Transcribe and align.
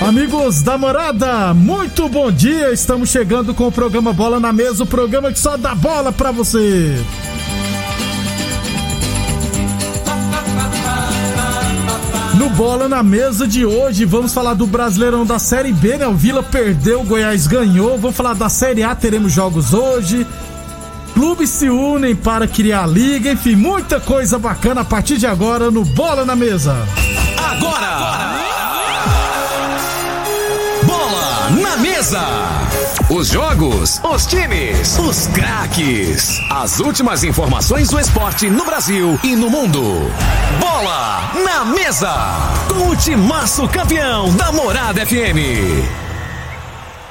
Amigos 0.00 0.62
da 0.62 0.78
morada, 0.78 1.52
muito 1.52 2.08
bom 2.08 2.32
dia. 2.32 2.72
Estamos 2.72 3.10
chegando 3.10 3.52
com 3.52 3.66
o 3.66 3.72
programa 3.72 4.14
Bola 4.14 4.40
na 4.40 4.50
Mesa 4.50 4.82
o 4.82 4.86
programa 4.86 5.30
que 5.30 5.38
só 5.38 5.58
dá 5.58 5.74
bola 5.74 6.10
pra 6.10 6.32
você. 6.32 6.96
No 12.34 12.48
Bola 12.48 12.88
na 12.88 13.02
Mesa 13.02 13.46
de 13.46 13.66
hoje, 13.66 14.06
vamos 14.06 14.32
falar 14.32 14.54
do 14.54 14.66
Brasileirão 14.66 15.26
da 15.26 15.38
Série 15.38 15.72
B, 15.72 15.98
né? 15.98 16.06
O 16.06 16.14
Vila 16.14 16.42
perdeu, 16.42 17.02
o 17.02 17.04
Goiás 17.04 17.46
ganhou. 17.46 17.98
Vamos 17.98 18.16
falar 18.16 18.34
da 18.34 18.48
Série 18.48 18.82
A, 18.82 18.94
teremos 18.94 19.30
jogos 19.32 19.74
hoje. 19.74 20.26
Clubes 21.12 21.50
se 21.50 21.68
unem 21.68 22.16
para 22.16 22.48
criar 22.48 22.84
a 22.84 22.86
liga, 22.86 23.32
enfim, 23.32 23.54
muita 23.54 24.00
coisa 24.00 24.38
bacana 24.38 24.80
a 24.80 24.84
partir 24.84 25.18
de 25.18 25.26
agora 25.26 25.70
no 25.70 25.84
Bola 25.84 26.24
na 26.24 26.34
Mesa. 26.34 26.74
Agora! 27.36 27.98
Bola 27.98 28.39
mesa! 32.00 32.26
Os 33.10 33.28
jogos, 33.28 34.00
os 34.02 34.24
times, 34.24 34.98
os 34.98 35.26
craques. 35.26 36.40
As 36.50 36.80
últimas 36.80 37.24
informações 37.24 37.90
do 37.90 38.00
esporte 38.00 38.48
no 38.48 38.64
Brasil 38.64 39.20
e 39.22 39.36
no 39.36 39.50
mundo. 39.50 40.10
Bola 40.58 41.30
na 41.44 41.66
mesa! 41.66 42.10
Com 42.68 42.88
o 42.88 42.96
timaço 42.96 43.68
campeão 43.68 44.34
da 44.34 44.50
Morada 44.50 45.04
FM. 45.04 45.36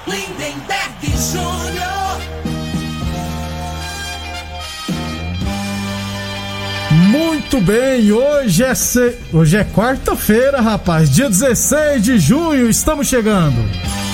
Lindenberg 0.07 1.03
Júnior. 1.03 2.21
Muito 7.11 7.61
bem, 7.61 8.11
hoje 8.11 8.63
é 8.63 8.73
se... 8.73 9.15
hoje 9.31 9.55
é 9.55 9.63
quarta-feira, 9.63 10.59
rapaz, 10.61 11.11
dia 11.11 11.29
16 11.29 12.01
de 12.03 12.17
junho, 12.17 12.67
estamos 12.67 13.07
chegando. 13.07 14.08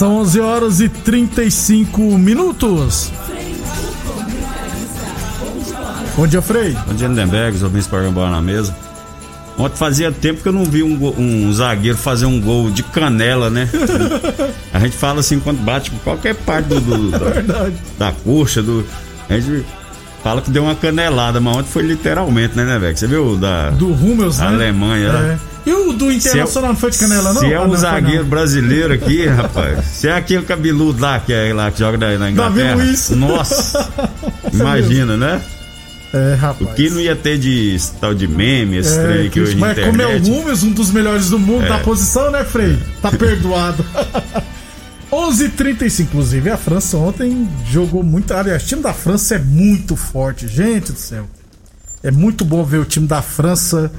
São 0.00 0.16
11 0.16 0.40
horas 0.40 0.80
e 0.80 0.88
35 0.88 2.00
minutos. 2.16 3.12
Bom 6.16 6.26
dia, 6.26 6.40
Frei. 6.40 6.74
Bom 6.86 6.94
dia, 6.94 7.06
Lindenberg, 7.06 7.54
os 7.58 7.62
ouvintes 7.62 7.86
para 7.86 8.10
na 8.10 8.40
mesa. 8.40 8.74
Ontem 9.58 9.76
fazia 9.76 10.10
tempo 10.10 10.40
que 10.42 10.48
eu 10.48 10.54
não 10.54 10.64
vi 10.64 10.82
um, 10.82 10.96
um 11.18 11.52
zagueiro 11.52 11.98
fazer 11.98 12.24
um 12.24 12.40
gol 12.40 12.70
de 12.70 12.82
canela, 12.82 13.50
né? 13.50 13.68
A 14.72 14.78
gente 14.78 14.96
fala 14.96 15.20
assim 15.20 15.38
quando 15.38 15.58
bate 15.58 15.90
com 15.90 15.98
qualquer 15.98 16.34
parte 16.34 16.68
do, 16.68 16.80
do- 16.80 17.10
da, 17.10 17.70
da 17.98 18.12
coxa, 18.24 18.62
do. 18.62 18.82
A 19.28 19.38
gente 19.38 19.66
fala 20.24 20.40
que 20.40 20.50
deu 20.50 20.62
uma 20.62 20.74
canelada, 20.76 21.42
mas 21.42 21.58
ontem 21.58 21.68
foi 21.68 21.82
literalmente, 21.82 22.56
né, 22.56 22.64
Lindenberg? 22.64 22.98
Você 22.98 23.06
viu 23.06 23.36
da. 23.36 23.68
Do 23.68 23.92
Rummels, 23.92 24.38
né? 24.38 24.46
Alemanha, 24.46 25.12
né? 25.12 25.38
É. 25.46 25.49
E 25.66 25.72
o 25.72 25.92
do 25.92 26.10
Internacional 26.10 26.72
não 26.72 26.78
foi 26.80 26.90
de 26.90 26.98
canela, 26.98 27.32
não? 27.34 27.40
Se 27.42 27.52
é 27.52 27.56
Ah, 27.56 27.62
um 27.62 27.68
não, 27.68 27.76
zagueiro 27.76 28.22
não. 28.22 28.30
brasileiro 28.30 28.94
aqui, 28.94 29.26
rapaz. 29.26 29.84
Se 29.86 30.08
é 30.08 30.12
aquele 30.12 30.42
cabeludo 30.44 31.00
lá 31.02 31.20
que, 31.20 31.32
é, 31.32 31.52
lá 31.52 31.70
que 31.70 31.78
joga 31.78 31.98
na, 31.98 32.18
na 32.18 32.30
Inglaterra. 32.30 32.76
Luiz. 32.76 33.10
Nossa! 33.10 33.88
imagina, 34.52 35.16
né? 35.16 35.40
É, 36.12 36.34
O 36.34 36.36
rapaz. 36.38 36.74
que 36.74 36.90
não 36.90 37.00
ia 37.00 37.14
ter 37.14 37.38
de 37.38 37.76
tal 38.00 38.14
de 38.14 38.26
meme, 38.26 38.78
esse 38.78 38.98
É, 38.98 39.02
trem 39.04 39.30
que 39.30 39.40
hoje 39.40 39.54
na 39.54 39.68
mas 39.68 39.78
como 39.78 40.02
é 40.02 40.06
o 40.06 40.16
internet. 40.16 40.28
Rummels, 40.30 40.62
um 40.64 40.72
dos 40.72 40.90
melhores 40.90 41.28
do 41.30 41.38
mundo 41.38 41.68
da 41.68 41.78
posição, 41.78 42.30
né, 42.32 42.42
Frei? 42.44 42.78
Tá 43.02 43.10
perdoado. 43.12 43.84
11:35 45.12 46.00
inclusive. 46.02 46.50
A 46.50 46.56
França 46.56 46.96
ontem 46.96 47.48
jogou 47.68 48.02
muito. 48.02 48.32
Aliás, 48.32 48.62
o 48.62 48.66
time 48.66 48.82
da 48.82 48.92
França 48.94 49.34
é 49.34 49.38
muito 49.38 49.96
forte, 49.96 50.46
gente 50.48 50.92
do 50.92 50.98
céu. 50.98 51.26
É 52.02 52.10
muito 52.10 52.44
bom 52.44 52.64
ver 52.64 52.78
o 52.78 52.84
time 52.84 53.06
da 53.06 53.20
França 53.20 53.90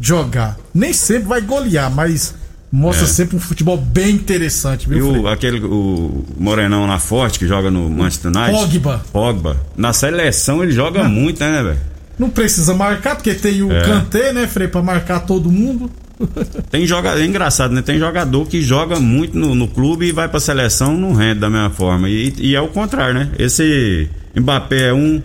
jogar. 0.00 0.56
Nem 0.74 0.92
sempre 0.92 1.28
vai 1.28 1.40
golear, 1.40 1.90
mas 1.90 2.34
mostra 2.72 3.04
É. 3.04 3.08
sempre 3.08 3.36
um 3.36 3.40
futebol 3.40 3.76
bem 3.76 4.14
interessante, 4.14 4.86
E 4.86 4.94
viu, 4.94 5.08
o, 5.08 5.12
Frei? 5.12 5.26
aquele, 5.32 5.60
o 5.64 6.24
Morenão 6.38 6.86
na 6.86 6.98
Forte, 6.98 7.38
que 7.38 7.46
joga 7.46 7.70
no 7.70 7.88
Manchester 7.90 8.30
United. 8.34 8.52
Pogba. 8.80 9.04
Pogba. 9.12 9.56
Na 9.76 9.92
seleção 9.92 10.62
ele 10.62 10.72
joga 10.72 11.04
muito, 11.04 11.40
né, 11.40 11.62
velho? 11.62 11.78
Não 12.18 12.28
precisa 12.30 12.74
marcar, 12.74 13.16
porque 13.16 13.32
tem 13.34 13.62
o 13.62 13.72
É. 13.72 13.82
Kanté, 13.82 14.32
né, 14.32 14.46
Frei, 14.46 14.68
pra 14.68 14.82
marcar 14.82 15.20
todo 15.20 15.50
mundo. 15.50 15.90
Tem 16.70 16.86
joga, 16.86 17.18
é 17.18 17.24
engraçado, 17.24 17.72
né? 17.72 17.80
Tem 17.80 17.98
jogador 17.98 18.46
que 18.46 18.60
joga 18.60 19.00
muito 19.00 19.38
no, 19.38 19.54
no 19.54 19.66
clube 19.66 20.04
e 20.06 20.12
vai 20.12 20.28
pra 20.28 20.38
seleção 20.38 20.94
não 20.94 21.14
rende 21.14 21.40
da 21.40 21.48
mesma 21.48 21.70
forma. 21.70 22.10
E, 22.10 22.34
e 22.38 22.54
é 22.54 22.60
o 22.60 22.68
contrário, 22.68 23.14
né? 23.14 23.30
Esse 23.38 24.06
Mbappé 24.36 24.88
é 24.88 24.92
um. 24.92 25.22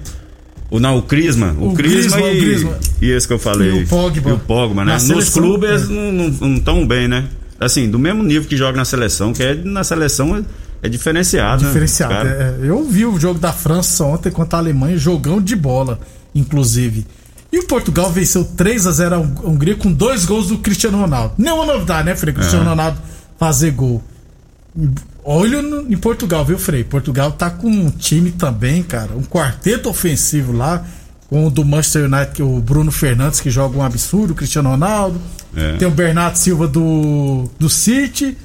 O, 0.76 0.80
não, 0.80 0.98
o 0.98 1.02
Crisma. 1.02 1.56
O, 1.60 1.70
O 1.70 1.74
Crisma, 1.74 2.18
Griezmann, 2.18 2.34
e, 2.34 2.38
o 2.38 2.42
Griezmann. 2.42 2.76
e 3.02 3.12
esse 3.12 3.28
que 3.28 3.34
eu 3.34 3.40
falei. 3.40 3.72
E 3.72 3.84
o 3.84 3.88
Pogba. 3.88 4.30
E 4.30 4.34
o 4.34 4.40
Pogba, 4.40 4.84
né? 4.86 4.92
Na 4.92 4.94
Nos 4.96 5.04
seleção, 5.04 5.42
clubes 5.44 5.84
é. 5.84 5.94
não 5.94 6.56
estão 6.56 6.86
bem, 6.88 7.08
né? 7.08 7.26
Assim, 7.60 7.90
do 7.90 7.98
mesmo 7.98 8.22
nível 8.24 8.48
que 8.50 8.58
joga 8.58 8.76
na 8.78 8.86
seleção, 8.86 9.32
que 9.34 9.42
é 9.42 9.54
na 9.56 9.84
seleção 9.84 10.36
é, 10.36 10.44
é 10.84 10.90
diferenciado. 10.90 11.62
né? 11.64 11.68
Diferenciado. 11.70 12.14
Cara, 12.14 12.30
É, 12.30 12.56
eu 12.68 12.84
vi 12.84 13.06
o 13.06 13.18
jogo 13.20 13.40
da 13.40 13.54
França 13.54 14.04
ontem 14.04 14.30
contra 14.32 14.58
a 14.58 14.62
Alemanha, 14.62 14.98
jogão 14.98 15.42
de 15.42 15.56
bola, 15.56 16.00
inclusive. 16.34 17.06
E 17.52 17.60
o 17.60 17.64
Portugal 17.68 18.12
venceu 18.12 18.44
3 18.44 18.86
a 18.88 18.92
0 18.92 19.16
a 19.16 19.20
Hung- 19.20 19.38
a 19.46 19.48
Hungria 19.48 19.76
com 19.76 19.90
dois 19.92 20.26
gols 20.26 20.48
do 20.48 20.58
Cristiano 20.58 20.98
Ronaldo. 21.00 21.36
Nenhuma 21.38 21.66
novidade, 21.66 22.06
né, 22.06 22.16
Frei? 22.16 22.34
Cristiano 22.34 22.66
Ronaldo 22.70 22.98
fazer 23.40 23.72
gol. 23.72 24.04
Olho 25.26 25.62
no- 25.62 25.92
em 25.92 25.98
Portugal, 25.98 26.46
viu, 26.46 26.58
Frei? 26.60 26.84
Portugal 26.84 27.32
tá 27.32 27.50
com 27.50 27.68
um 27.68 27.90
time 27.90 28.32
também, 28.32 28.84
cara. 28.84 29.12
Um 29.16 29.24
quarteto 29.24 29.90
ofensivo 29.90 30.52
lá. 30.54 30.86
Com 31.28 31.48
o 31.48 31.50
do 31.50 31.66
Manchester 31.66 32.04
United, 32.06 32.32
que 32.36 32.42
é 32.44 32.46
o 32.46 32.60
Bruno 32.62 32.92
Fernandes, 32.92 33.40
que 33.40 33.50
joga 33.50 33.76
um 33.76 33.82
absurdo, 33.82 34.34
o 34.34 34.36
Cristiano 34.36 34.70
Ronaldo. 34.70 35.20
É. 35.58 35.74
Tem 35.78 35.88
o 35.88 35.92
Bernardo 35.92 36.36
Silva 36.38 36.68
do, 36.68 37.50
do 37.58 37.68
City. 37.68 38.38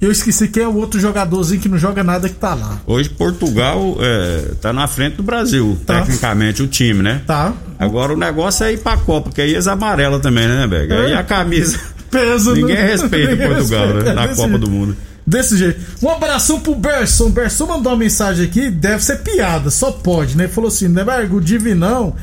Eu 0.00 0.10
esqueci 0.10 0.48
quem 0.48 0.64
é 0.64 0.66
o 0.68 0.74
outro 0.74 0.98
jogadorzinho 0.98 1.60
que 1.60 1.68
não 1.68 1.78
joga 1.78 2.02
nada 2.02 2.28
que 2.28 2.34
tá 2.34 2.54
lá. 2.54 2.80
Hoje 2.86 3.08
Portugal 3.10 3.96
é, 4.00 4.50
tá 4.60 4.72
na 4.72 4.88
frente 4.88 5.16
do 5.16 5.22
Brasil, 5.22 5.78
Tá. 5.86 6.00
tecnicamente, 6.00 6.60
o 6.62 6.66
time, 6.66 7.02
né? 7.02 7.22
Tá? 7.26 7.52
Agora 7.78 8.12
o 8.12 8.16
negócio 8.16 8.64
é 8.64 8.72
ir 8.72 8.78
pra 8.78 8.96
Copa, 8.96 9.28
porque 9.28 9.40
aí 9.40 9.50
eles 9.52 9.66
amarelam 9.68 10.18
também, 10.20 10.46
né, 10.48 10.66
Bega? 10.66 10.94
Aí 11.02 11.12
É. 11.12 11.16
a 11.16 11.22
camisa. 11.22 11.78
Peso 12.10 12.52
Ninguém 12.54 12.76
no- 12.76 12.82
respeita 12.82 13.30
Ninguém 13.32 13.48
Portugal, 13.48 13.86
respeita. 13.86 14.14
né? 14.14 14.26
Na 14.26 14.34
Copa 14.34 14.58
do 14.58 14.68
Mundo. 14.70 14.96
Desse 15.28 15.58
jeito. 15.58 15.78
Um 16.02 16.08
abração 16.08 16.58
pro 16.58 16.74
Berson. 16.74 17.28
Berson 17.28 17.66
mandou 17.66 17.92
uma 17.92 17.98
mensagem 17.98 18.46
aqui, 18.46 18.70
deve 18.70 19.04
ser 19.04 19.18
piada, 19.18 19.68
só 19.68 19.92
pode, 19.92 20.34
né? 20.34 20.48
Falou 20.48 20.68
assim: 20.68 20.88
Nebergo, 20.88 21.36
o 21.36 21.40
Divinão 21.40 22.16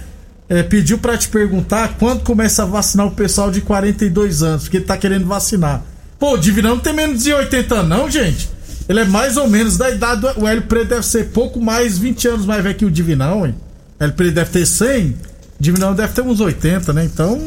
é, 0.50 0.64
pediu 0.64 0.98
pra 0.98 1.16
te 1.16 1.28
perguntar 1.28 1.98
quando 2.00 2.24
começa 2.24 2.64
a 2.64 2.66
vacinar 2.66 3.06
o 3.06 3.12
pessoal 3.12 3.52
de 3.52 3.62
42 3.62 4.42
anos, 4.42 4.64
porque 4.64 4.78
ele 4.78 4.86
tá 4.86 4.98
querendo 4.98 5.28
vacinar. 5.28 5.84
Pô, 6.18 6.34
o 6.34 6.38
Divinão 6.38 6.72
não 6.72 6.82
tem 6.82 6.94
menos 6.94 7.22
de 7.22 7.32
80 7.32 7.76
anos, 7.76 7.90
não, 7.90 8.10
gente. 8.10 8.50
Ele 8.90 9.00
é 9.00 9.06
mais 9.06 9.38
ou 9.38 9.48
menos 9.48 9.78
da 9.78 9.92
idade 9.92 10.22
do. 10.22 10.42
O 10.42 10.48
Hélio 10.48 10.64
Preto 10.64 10.90
deve 10.90 11.06
ser 11.06 11.26
pouco 11.26 11.62
mais, 11.62 12.00
20 12.00 12.28
anos 12.28 12.46
mais 12.48 12.64
velho 12.64 12.74
que 12.74 12.86
o 12.86 12.92
Divinão, 12.92 13.46
hein? 13.46 13.54
O 14.00 14.04
Hélio 14.04 14.16
Preto 14.16 14.34
deve 14.34 14.50
ter 14.50 14.66
100, 14.66 15.10
o 15.10 15.16
Divinão 15.60 15.94
deve 15.94 16.12
ter 16.12 16.22
uns 16.22 16.40
80, 16.40 16.92
né? 16.92 17.06
Então, 17.06 17.40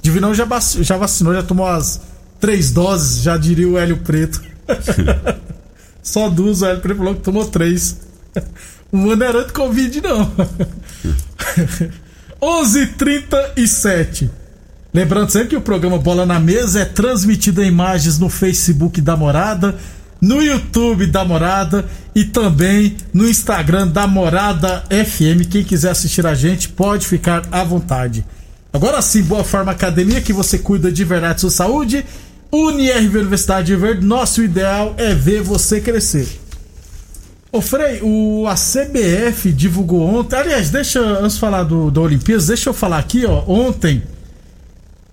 Divinão 0.00 0.32
já, 0.32 0.46
já 0.80 0.96
vacinou, 0.96 1.34
já 1.34 1.42
tomou 1.42 1.66
as 1.66 2.00
três 2.38 2.70
doses, 2.70 3.20
já 3.20 3.36
diria 3.36 3.68
o 3.68 3.76
Hélio 3.76 3.96
Preto. 3.96 4.51
Só 6.02 6.28
duas, 6.28 6.62
Hélio 6.62 6.80
Preto 6.80 6.98
falou 6.98 7.14
que 7.14 7.20
tomou 7.20 7.46
três. 7.46 7.96
O 8.92 8.96
mano 8.98 9.24
era 9.24 9.46
de 9.46 9.54
Covid, 9.54 10.02
não. 10.02 10.30
11:37. 12.42 14.28
Lembrando 14.92 15.30
sempre 15.30 15.48
que 15.48 15.56
o 15.56 15.62
programa 15.62 15.96
Bola 15.96 16.26
na 16.26 16.38
Mesa 16.38 16.80
é 16.80 16.84
transmitido 16.84 17.62
em 17.62 17.68
imagens 17.68 18.18
no 18.18 18.28
Facebook 18.28 19.00
da 19.00 19.16
Morada, 19.16 19.76
no 20.20 20.42
YouTube 20.42 21.06
da 21.06 21.24
Morada 21.24 21.86
e 22.14 22.24
também 22.24 22.96
no 23.14 23.26
Instagram 23.26 23.88
da 23.88 24.06
Morada 24.06 24.84
FM. 24.90 25.48
Quem 25.50 25.64
quiser 25.64 25.92
assistir 25.92 26.26
a 26.26 26.34
gente 26.34 26.68
pode 26.68 27.06
ficar 27.06 27.44
à 27.50 27.64
vontade. 27.64 28.22
Agora 28.70 29.00
sim, 29.00 29.22
Boa 29.22 29.44
Forma 29.44 29.72
Academia, 29.72 30.20
que 30.20 30.32
você 30.32 30.58
cuida 30.58 30.92
de 30.92 31.04
verdade 31.04 31.40
sua 31.40 31.50
saúde. 31.50 32.04
UniRV 32.52 33.18
Universidade 33.18 33.68
de 33.68 33.76
Verde, 33.76 34.04
nosso 34.04 34.42
ideal 34.42 34.94
é 34.98 35.14
ver 35.14 35.42
você 35.42 35.80
crescer. 35.80 36.28
Ô 37.50 37.62
Frei, 37.62 38.00
o, 38.02 38.46
a 38.46 38.54
CBF 38.54 39.50
divulgou 39.52 40.02
ontem. 40.02 40.36
Aliás, 40.36 40.70
deixa, 40.70 41.00
antes 41.00 41.34
de 41.34 41.40
falar 41.40 41.62
do, 41.62 41.90
da 41.90 42.00
Olimpíadas, 42.02 42.48
deixa 42.48 42.68
eu 42.68 42.74
falar 42.74 42.98
aqui, 42.98 43.24
ó. 43.24 43.42
Ontem, 43.46 44.02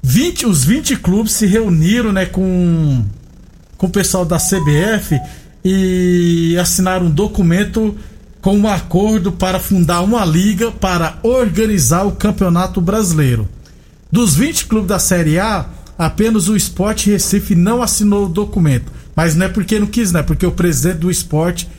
20, 0.03 0.45
os 0.47 0.65
20 0.65 0.97
clubes 0.97 1.33
se 1.33 1.45
reuniram, 1.45 2.11
né, 2.11 2.25
com, 2.25 3.03
com 3.77 3.87
o 3.87 3.89
pessoal 3.89 4.25
da 4.25 4.37
CBF 4.37 5.19
e 5.63 6.57
assinaram 6.59 7.05
um 7.07 7.11
documento 7.11 7.95
com 8.41 8.57
um 8.57 8.67
acordo 8.67 9.31
para 9.31 9.59
fundar 9.59 10.01
uma 10.01 10.25
liga 10.25 10.71
para 10.71 11.19
organizar 11.23 12.05
o 12.05 12.13
Campeonato 12.13 12.79
Brasileiro. 12.81 13.47
Dos 14.11 14.35
20 14.35 14.65
clubes 14.65 14.87
da 14.87 14.99
Série 14.99 15.37
A, 15.37 15.65
apenas 15.99 16.47
o 16.47 16.55
Esporte 16.55 17.11
Recife 17.11 17.53
não 17.53 17.83
assinou 17.83 18.25
o 18.25 18.29
documento. 18.29 18.89
Mas 19.13 19.35
não 19.35 19.47
é 19.47 19.49
porque 19.49 19.77
não 19.77 19.85
quis, 19.85 20.13
né? 20.13 20.23
Porque 20.23 20.45
o 20.45 20.51
presidente 20.51 20.99
do 20.99 21.11
esporte 21.11 21.69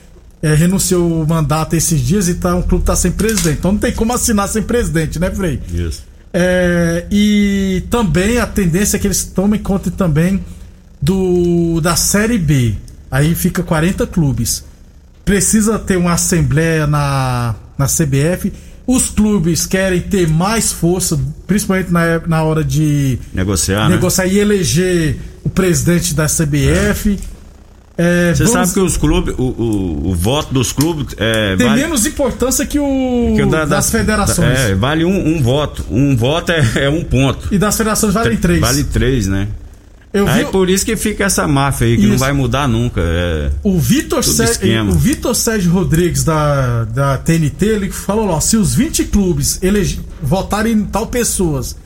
é, 0.42 0.52
renunciou 0.54 1.22
o 1.22 1.26
mandato 1.26 1.74
esses 1.74 1.98
dias 1.98 2.28
e 2.28 2.34
tá, 2.34 2.54
um 2.54 2.60
clube 2.60 2.84
tá 2.84 2.94
sem 2.94 3.10
presidente. 3.10 3.58
Então 3.58 3.72
não 3.72 3.78
tem 3.78 3.92
como 3.92 4.12
assinar 4.12 4.46
sem 4.46 4.62
presidente, 4.62 5.18
né, 5.18 5.30
Frei? 5.30 5.58
Isso. 5.72 6.04
É, 6.34 7.06
e 7.10 7.82
também 7.88 8.38
a 8.38 8.46
tendência 8.46 8.98
é 8.98 9.00
que 9.00 9.06
eles 9.06 9.24
tomem 9.24 9.58
conta 9.58 9.90
também 9.90 10.44
do 11.00 11.80
da 11.80 11.96
Série 11.96 12.36
B. 12.36 12.74
Aí 13.10 13.34
fica 13.34 13.62
40 13.62 14.06
clubes. 14.06 14.64
Precisa 15.24 15.78
ter 15.78 15.96
uma 15.96 16.12
assembleia 16.12 16.86
na, 16.86 17.54
na 17.78 17.86
CBF. 17.86 18.52
Os 18.92 19.08
clubes 19.10 19.66
querem 19.66 20.00
ter 20.00 20.26
mais 20.28 20.72
força, 20.72 21.18
principalmente 21.46 21.92
na, 21.92 22.18
na 22.26 22.42
hora 22.42 22.64
de 22.64 23.18
Negociar, 23.32 23.88
né? 23.88 23.94
negociar 23.94 24.26
e 24.26 24.38
eleger 24.38 25.16
o 25.44 25.48
presidente 25.50 26.14
da 26.14 26.26
CBF. 26.26 27.18
É, 27.98 28.32
Você 28.34 28.44
vamos- 28.44 28.52
sabe 28.52 28.72
que 28.72 28.80
os 28.80 28.96
clubes, 28.96 29.34
o, 29.36 29.42
o, 29.42 30.08
o 30.10 30.14
voto 30.14 30.54
dos 30.54 30.72
clubes 30.72 31.14
é, 31.18 31.54
tem 31.56 31.66
vale, 31.66 31.82
menos 31.82 32.06
importância 32.06 32.64
que 32.64 32.78
o 32.78 33.32
que 33.36 33.42
o 33.42 33.46
da- 33.50 33.66
das 33.66 33.90
da- 33.90 33.98
federações. 33.98 34.58
É, 34.58 34.74
vale 34.74 35.04
um, 35.04 35.36
um 35.36 35.42
voto. 35.42 35.84
Um 35.90 36.16
voto 36.16 36.50
é, 36.50 36.84
é 36.84 36.88
um 36.88 37.04
ponto. 37.04 37.48
E 37.52 37.58
das 37.58 37.76
federações 37.76 38.14
valem 38.14 38.38
três. 38.38 38.58
Vale 38.60 38.84
três, 38.84 39.26
né? 39.26 39.48
Eu 40.12 40.24
vi 40.26 40.30
Aí 40.32 40.44
por 40.46 40.68
isso 40.68 40.84
que 40.84 40.96
fica 40.96 41.24
essa 41.24 41.46
máfia 41.46 41.86
aí, 41.86 41.96
que 41.96 42.04
não 42.04 42.16
Isso. 42.16 42.24
vai 42.24 42.32
mudar 42.32 42.66
nunca. 42.66 43.00
É, 43.00 43.50
o 43.62 43.78
Vitor 43.78 44.24
Sérgio, 44.24 44.88
o 44.88 44.92
Vitor 44.92 45.34
Sérgio 45.36 45.70
Rodrigues 45.70 46.24
da, 46.24 46.84
da 46.84 47.16
TNT, 47.18 47.64
ele 47.66 47.90
falou 47.92 48.26
lá, 48.26 48.40
se 48.40 48.56
os 48.56 48.74
20 48.74 49.04
clubes 49.04 49.62
elege, 49.62 50.00
votarem 50.20 50.72
em 50.72 50.84
tal 50.84 51.06
pessoas 51.06 51.76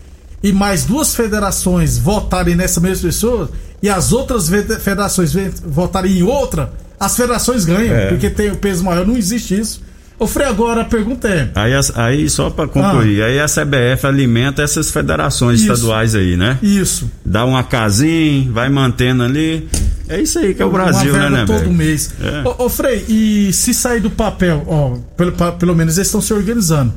e 0.42 0.52
mais 0.52 0.84
duas 0.84 1.14
federações 1.14 1.98
votarem 1.98 2.56
nessa 2.56 2.80
mesma 2.80 3.08
pessoa 3.08 3.50
e 3.82 3.90
as 3.90 4.10
outras 4.12 4.48
federações 4.80 5.34
votarem 5.66 6.18
em 6.18 6.22
outra, 6.22 6.72
as 6.98 7.14
federações 7.14 7.66
ganham, 7.66 7.94
É. 7.94 8.06
porque 8.08 8.30
tem 8.30 8.50
o 8.50 8.56
peso 8.56 8.82
maior, 8.84 9.06
não 9.06 9.18
existe 9.18 9.60
isso. 9.60 9.82
Ô 10.18 10.26
Frei, 10.28 10.46
agora 10.46 10.82
a 10.82 10.84
pergunta 10.84 11.28
é, 11.28 11.50
Aí, 11.56 11.72
aí 11.96 12.30
só 12.30 12.48
pra 12.48 12.68
concluir, 12.68 13.20
aí 13.22 13.40
a 13.40 13.46
CBF 13.46 14.06
alimenta 14.06 14.62
essas 14.62 14.90
federações 14.90 15.60
Ah. 15.60 15.64
Isso. 15.64 15.72
estaduais 15.72 16.14
aí, 16.14 16.36
né? 16.36 16.58
isso, 16.62 17.10
Dá 17.24 17.44
uma 17.44 17.64
casinha, 17.64 18.50
vai 18.52 18.68
mantendo 18.68 19.24
ali. 19.24 19.68
É 20.08 20.20
isso 20.20 20.38
aí 20.38 20.54
que 20.54 20.62
é 20.62 20.64
o 20.64 20.70
Brasil, 20.70 21.12
uma 21.12 21.18
né, 21.18 21.24
verba 21.30 21.36
né, 21.38 21.46
todo 21.46 21.58
velho? 21.60 21.72
mês. 21.72 22.14
É. 22.20 22.48
Ô, 22.48 22.64
ô, 22.66 22.68
Frei, 22.68 23.04
e 23.08 23.52
se 23.52 23.74
sair 23.74 24.00
do 24.00 24.10
papel, 24.10 24.62
ó, 24.68 24.96
pelo, 25.16 25.32
pelo 25.32 25.74
menos 25.74 25.96
eles 25.98 26.06
estão 26.08 26.20
se 26.20 26.32
organizando. 26.32 26.92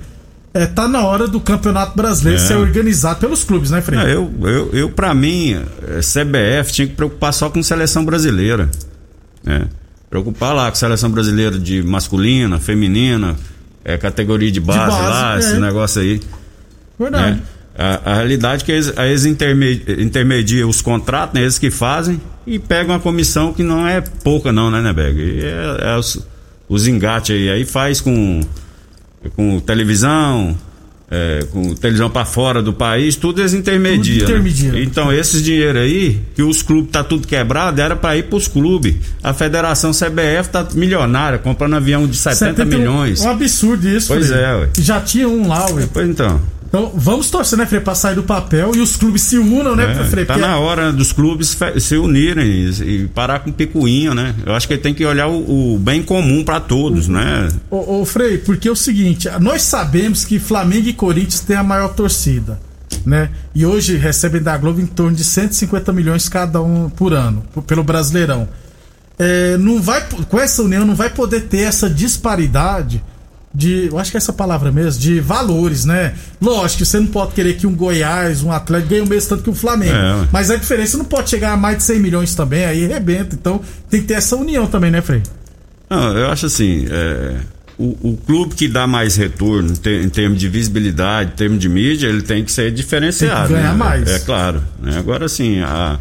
É, 0.53 0.65
tá 0.65 0.87
na 0.87 1.03
hora 1.03 1.27
do 1.27 1.39
Campeonato 1.39 1.95
Brasileiro 1.95 2.39
É. 2.41 2.43
ser 2.45 2.55
organizado 2.55 3.19
pelos 3.19 3.43
clubes, 3.43 3.71
né, 3.71 3.81
Frei? 3.81 3.97
Não, 3.99 4.07
eu, 4.07 4.31
eu, 4.41 4.69
eu 4.73 4.89
para 4.89 5.13
mim, 5.13 5.53
eh, 5.53 5.99
CBF 6.01 6.71
tinha 6.71 6.87
que 6.87 6.93
preocupar 6.95 7.33
só 7.33 7.49
com 7.49 7.61
seleção 7.63 8.03
brasileira. 8.05 8.69
Né? 9.43 9.67
Preocupar 10.09 10.55
lá 10.55 10.69
com 10.69 10.75
seleção 10.75 11.09
brasileira 11.11 11.59
de 11.59 11.83
masculina, 11.83 12.59
feminina, 12.59 13.35
é, 13.83 13.97
categoria 13.97 14.51
de 14.51 14.59
base, 14.59 14.79
base, 14.79 15.01
lá, 15.01 15.35
é. 15.35 15.39
esse 15.39 15.59
negócio 15.59 16.01
aí. 16.01 16.21
Verdade. 16.97 17.31
né? 17.37 17.41
A, 17.77 18.11
a 18.11 18.15
realidade 18.15 18.63
é 18.63 18.65
que 18.65 18.71
eles, 18.71 18.91
eles 18.97 19.25
interme- 19.25 19.83
intermediam 19.99 20.67
os 20.67 20.81
contratos, 20.81 21.35
né, 21.35 21.41
eles 21.41 21.59
que 21.59 21.69
fazem, 21.69 22.19
e 22.45 22.57
pegam 22.57 22.95
uma 22.95 22.99
comissão 22.99 23.53
que 23.53 23.61
não 23.61 23.87
é 23.87 24.01
pouca, 24.01 24.51
não, 24.51 24.71
né, 24.71 24.81
Nebeg? 24.81 25.19
E 25.19 25.41
É, 25.45 25.91
é 25.93 25.97
os, 25.97 26.25
os 26.67 26.87
engates 26.87 27.35
aí. 27.35 27.49
Aí 27.49 27.65
faz 27.65 28.01
com, 28.01 28.41
com 29.35 29.59
televisão, 29.59 30.57
é, 31.09 31.45
com 31.51 31.73
televisão 31.73 32.09
para 32.09 32.25
fora 32.25 32.61
do 32.61 32.73
país, 32.73 33.15
tudo 33.15 33.41
eles 33.41 33.53
intermediam. 33.53 34.19
Tudo 34.19 34.31
intermedia. 34.31 34.71
Né? 34.73 34.83
Então, 34.83 35.11
esses 35.11 35.41
dinheiro 35.41 35.79
aí, 35.79 36.21
que 36.35 36.43
os 36.43 36.61
clubes 36.61 36.91
tá 36.91 37.03
tudo 37.03 37.25
quebrado, 37.25 37.81
era 37.81 37.95
para 37.95 38.17
ir 38.17 38.23
pros 38.23 38.47
clubes. 38.47 38.95
A 39.23 39.33
Federação 39.33 39.91
CBF 39.91 40.49
tá 40.51 40.67
milionária, 40.73 41.39
comprando 41.39 41.75
avião 41.75 42.05
de 42.05 42.17
70, 42.17 42.35
71 42.37 42.77
milhões. 42.77 43.21
Um 43.21 43.29
absurdo 43.29 43.87
isso, 43.87 44.07
Pois 44.07 44.31
é, 44.31 44.53
ué. 44.55 44.69
Já 44.77 44.99
tinha 44.99 45.27
um 45.27 45.47
lá, 45.47 45.69
ué. 45.71 45.87
Pois 45.91 46.09
então. 46.09 46.41
Então 46.67 46.91
vamos 46.93 47.29
torcer, 47.29 47.57
né, 47.57 47.65
Frei, 47.65 47.79
pra 47.79 47.95
sair 47.95 48.15
do 48.15 48.23
papel 48.23 48.71
e 48.75 48.81
os 48.81 48.97
clubes 48.97 49.21
se 49.21 49.37
unam, 49.37 49.75
né, 49.75 50.01
É, 50.01 50.03
Frei? 50.05 50.25
tá 50.25 50.37
na 50.37 50.57
hora 50.59 50.91
dos 50.91 51.13
clubes 51.13 51.57
se 51.79 51.95
unirem 51.95 52.69
e, 52.69 53.07
parar 53.07 53.39
com 53.39 53.51
picuinha, 53.51 54.13
né? 54.13 54.35
Eu 54.45 54.53
acho 54.53 54.67
que 54.67 54.77
tem 54.77 54.93
que 54.93 55.05
olhar 55.05 55.27
o, 55.27 55.75
o 55.75 55.79
bem 55.79 56.03
comum 56.03 56.43
para 56.43 56.59
todos, 56.59 57.07
né? 57.07 57.47
Ô, 57.71 58.01
ô, 58.01 58.05
Frei, 58.05 58.37
porque 58.37 58.67
é 58.67 58.71
o 58.71 58.75
seguinte, 58.75 59.29
nós 59.39 59.61
sabemos 59.61 60.25
que 60.25 60.39
Flamengo 60.39 60.89
e 60.89 60.93
Corinthians 60.93 61.39
têm 61.39 61.55
a 61.55 61.63
maior 61.63 61.93
torcida, 61.93 62.59
né? 63.05 63.29
E 63.55 63.65
hoje 63.65 63.95
recebem 63.95 64.41
da 64.41 64.57
Globo 64.57 64.81
em 64.81 64.85
torno 64.85 65.15
de 65.15 65.23
150 65.23 65.93
milhões 65.93 66.27
cada 66.27 66.61
um 66.61 66.89
por 66.89 67.13
ano, 67.13 67.43
pelo 67.65 67.83
Brasileirão. 67.83 68.47
É, 69.17 69.57
não 69.57 69.81
vai, 69.81 70.05
com 70.29 70.39
essa 70.39 70.61
união 70.61 70.85
não 70.85 70.93
vai 70.95 71.09
poder 71.09 71.41
ter 71.43 71.61
essa 71.61 71.89
disparidade 71.89 73.01
de, 73.57 73.87
eu 73.87 73.97
acho 73.97 74.11
que 74.11 74.17
é 74.17 74.19
essa 74.19 74.31
palavra 74.31 74.71
mesmo, 74.71 75.01
de 75.01 75.19
valores, 75.19 75.83
né? 75.83 76.13
Lógico 76.39 76.77
que 76.83 76.85
você 76.85 76.99
não 76.99 77.07
pode 77.07 77.33
querer 77.33 77.57
que 77.57 77.65
um 77.65 77.75
Goiás, 77.75 78.43
um 78.43 78.51
Atlético 78.51 78.91
ganhe 78.91 79.01
o 79.01 79.07
mesmo 79.07 79.29
tanto 79.29 79.41
que 79.41 79.49
o 79.49 79.53
Flamengo. 79.55 79.95
É, 79.95 80.27
mas 80.31 80.51
a 80.51 80.55
diferença 80.57 80.95
não 80.95 81.05
pode 81.05 81.27
chegar 81.31 81.53
a 81.53 81.57
mais 81.57 81.77
de 81.77 81.83
100 81.83 81.99
milhões 81.99 82.35
também, 82.35 82.65
aí 82.65 82.85
arrebenta. 82.85 83.35
Então 83.35 83.59
tem 83.89 84.01
que 84.01 84.05
ter 84.07 84.13
essa 84.13 84.35
união 84.35 84.67
também, 84.67 84.91
né, 84.91 85.01
Frei? 85.01 85.23
Não, 85.89 86.15
eu 86.15 86.29
acho 86.29 86.45
assim, 86.45 86.85
é, 86.87 87.37
o, 87.79 88.11
o 88.11 88.17
clube 88.27 88.53
que 88.53 88.67
dá 88.67 88.85
mais 88.85 89.15
retorno 89.15 89.71
em, 89.71 89.75
ter- 89.75 90.03
em 90.03 90.09
termos 90.09 90.39
de 90.39 90.47
visibilidade, 90.47 91.31
em 91.31 91.35
termos 91.35 91.57
de 91.57 91.67
mídia, 91.67 92.07
ele 92.09 92.21
tem 92.21 92.43
que 92.43 92.51
ser 92.51 92.71
diferenciado. 92.71 93.47
Tem 93.47 93.55
que 93.57 93.61
ganhar 93.63 93.71
né? 93.73 93.77
mais. 93.79 94.07
É 94.07 94.19
claro. 94.19 94.61
né? 94.79 94.95
Agora 94.99 95.25
assim, 95.25 95.61
a, 95.61 95.97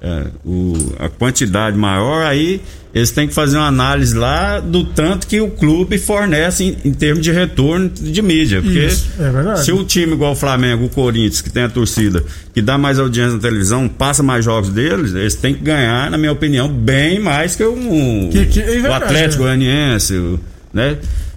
é, 0.00 0.26
o- 0.44 0.92
a 0.98 1.08
quantidade 1.08 1.76
maior, 1.76 2.24
aí 2.26 2.60
eles 2.94 3.10
têm 3.10 3.26
que 3.28 3.34
fazer 3.34 3.56
uma 3.58 3.66
análise 3.66 4.14
lá 4.16 4.58
do 4.60 4.84
tanto 4.84 5.26
que 5.26 5.40
o 5.40 5.50
clube 5.50 5.98
fornece 5.98 6.64
em, 6.64 6.76
em 6.88 6.92
termos 6.94 7.22
de 7.22 7.30
retorno 7.30 7.88
de 7.90 8.22
mídia. 8.22 8.62
Porque 8.62 8.78
Isso, 8.86 9.08
é 9.18 9.56
se 9.56 9.72
o 9.72 9.84
time 9.84 10.12
igual 10.14 10.32
o 10.32 10.36
Flamengo, 10.36 10.84
o 10.86 10.88
Corinthians, 10.88 11.40
que 11.42 11.50
tem 11.50 11.64
a 11.64 11.68
torcida, 11.68 12.22
que 12.54 12.62
dá 12.62 12.78
mais 12.78 12.98
audiência 12.98 13.34
na 13.34 13.38
televisão, 13.40 13.88
passa 13.88 14.22
mais 14.22 14.44
jogos 14.44 14.70
deles, 14.70 15.14
eles 15.14 15.34
têm 15.34 15.54
que 15.54 15.62
ganhar, 15.62 16.10
na 16.10 16.16
minha 16.18 16.32
opinião, 16.32 16.68
bem 16.68 17.18
mais 17.18 17.54
que 17.56 17.64
um, 17.64 18.30
Que- 18.30 18.46
que- 18.46 18.60
é 18.60 18.64
o 18.78 18.82
verdade, 18.82 19.04
Atlético 19.04 19.42
é. 19.42 19.46
Goianiense, 19.46 20.14
o- 20.14 20.40
né? 20.72 20.96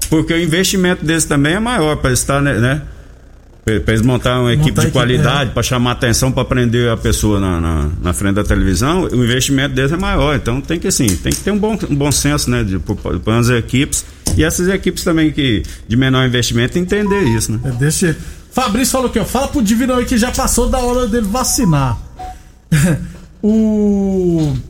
Porque 0.10 0.34
o 0.34 0.42
investimento 0.42 1.06
deles 1.06 1.26
também 1.26 1.54
é 1.54 1.60
maior 1.60 1.98
para 1.98 2.12
estar, 2.12 2.42
né? 2.42 2.82
Para 3.80 3.94
eles 3.94 4.06
montar 4.06 4.40
uma 4.40 4.54
equipe 4.54 4.70
Montar 4.72 4.86
de 4.86 4.92
qualidade, 4.92 5.52
para 5.52 5.64
chamar 5.64 5.92
atenção, 5.92 6.32
para 6.32 6.46
prender 6.46 6.90
a 6.90 6.98
pessoa 6.98 7.40
na, 7.40 7.60
na, 7.60 7.90
na 8.02 8.14
frente 8.14 8.36
da 8.36 8.44
televisão, 8.44 9.04
o 9.04 9.24
investimento 9.24 9.76
deles 9.76 9.92
é 9.92 9.98
maior. 9.98 10.36
Então 10.36 10.62
tem 10.62 10.80
que 10.80 10.88
assim, 10.88 11.08
tem 11.08 11.32
que 11.32 11.42
ter 11.42 11.52
um 11.52 11.58
bom, 11.58 11.78
um 11.90 11.96
bom 11.96 12.12
senso, 12.12 12.50
né? 12.50 12.64
De, 12.64 12.80
para 12.80 13.38
as 13.38 13.50
equipes 13.50 14.06
e 14.38 14.44
essas 14.44 14.68
equipes 14.70 15.04
também 15.04 15.32
que 15.32 15.64
de 15.88 15.98
menor 15.98 16.26
investimento 16.26 16.78
entender 16.80 17.24
isso, 17.24 17.52
né? 17.52 17.60
É 17.66 17.72
desse 17.72 18.00
jeito. 18.02 18.22
Fabrício 18.52 18.94
falou 18.94 19.08
aqui, 19.08 19.20
ó. 19.20 19.26
Fala 19.26 19.48
pro 19.48 19.62
Divinão 19.62 19.98
aí 19.98 20.06
que 20.06 20.18
já 20.18 20.32
passou 20.32 20.70
da 20.70 20.80
hora 20.80 21.08
dele 21.08 21.28
vacinar. 21.28 21.98
o. 23.44 24.56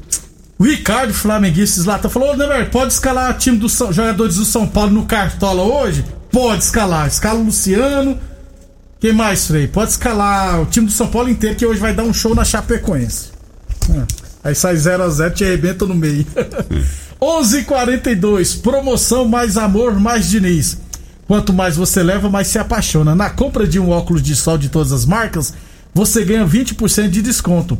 O 0.59 0.65
Ricardo 0.65 1.13
Flamenguistas 1.13 1.85
lá 1.85 1.97
tá 1.97 2.09
falou, 2.09 2.35
né? 2.35 2.65
Pode 2.65 2.91
escalar 2.91 3.37
time 3.37 3.57
dos 3.57 3.77
jogadores 3.91 4.35
do 4.35 4.43
São 4.43 4.67
Paulo 4.67 4.91
no 4.91 5.05
Cartola 5.05 5.63
hoje? 5.63 6.03
Pode 6.29 6.65
escalar. 6.65 7.07
Escala 7.07 7.39
o 7.39 7.43
Luciano. 7.43 8.19
Quem 8.99 9.13
mais, 9.13 9.47
Frei? 9.47 9.67
Pode 9.67 9.91
escalar 9.91 10.61
o 10.61 10.65
time 10.65 10.85
do 10.87 10.91
São 10.91 11.07
Paulo 11.07 11.29
inteiro 11.29 11.55
que 11.55 11.65
hoje 11.65 11.79
vai 11.79 11.93
dar 11.93 12.03
um 12.03 12.13
show 12.13 12.35
na 12.35 12.43
Chapecoense. 12.43 13.29
Ah, 13.91 14.05
Aí 14.43 14.55
sai 14.55 14.75
0x0, 14.75 15.33
te 15.33 15.43
arrebenta 15.45 15.85
no 15.85 15.95
meio. 15.95 16.25
11:42 17.21 18.61
promoção 18.61 19.25
mais 19.27 19.57
amor, 19.57 19.99
mais 19.99 20.29
Diniz. 20.29 20.77
Quanto 21.27 21.53
mais 21.53 21.75
você 21.75 22.01
leva, 22.01 22.29
mais 22.29 22.47
se 22.47 22.57
apaixona. 22.57 23.15
Na 23.15 23.29
compra 23.29 23.67
de 23.67 23.79
um 23.79 23.89
óculos 23.89 24.21
de 24.21 24.35
sol 24.35 24.57
de 24.57 24.69
todas 24.69 24.91
as 24.91 25.05
marcas, 25.05 25.53
você 25.93 26.23
ganha 26.25 26.45
20% 26.45 27.09
de 27.09 27.21
desconto. 27.21 27.77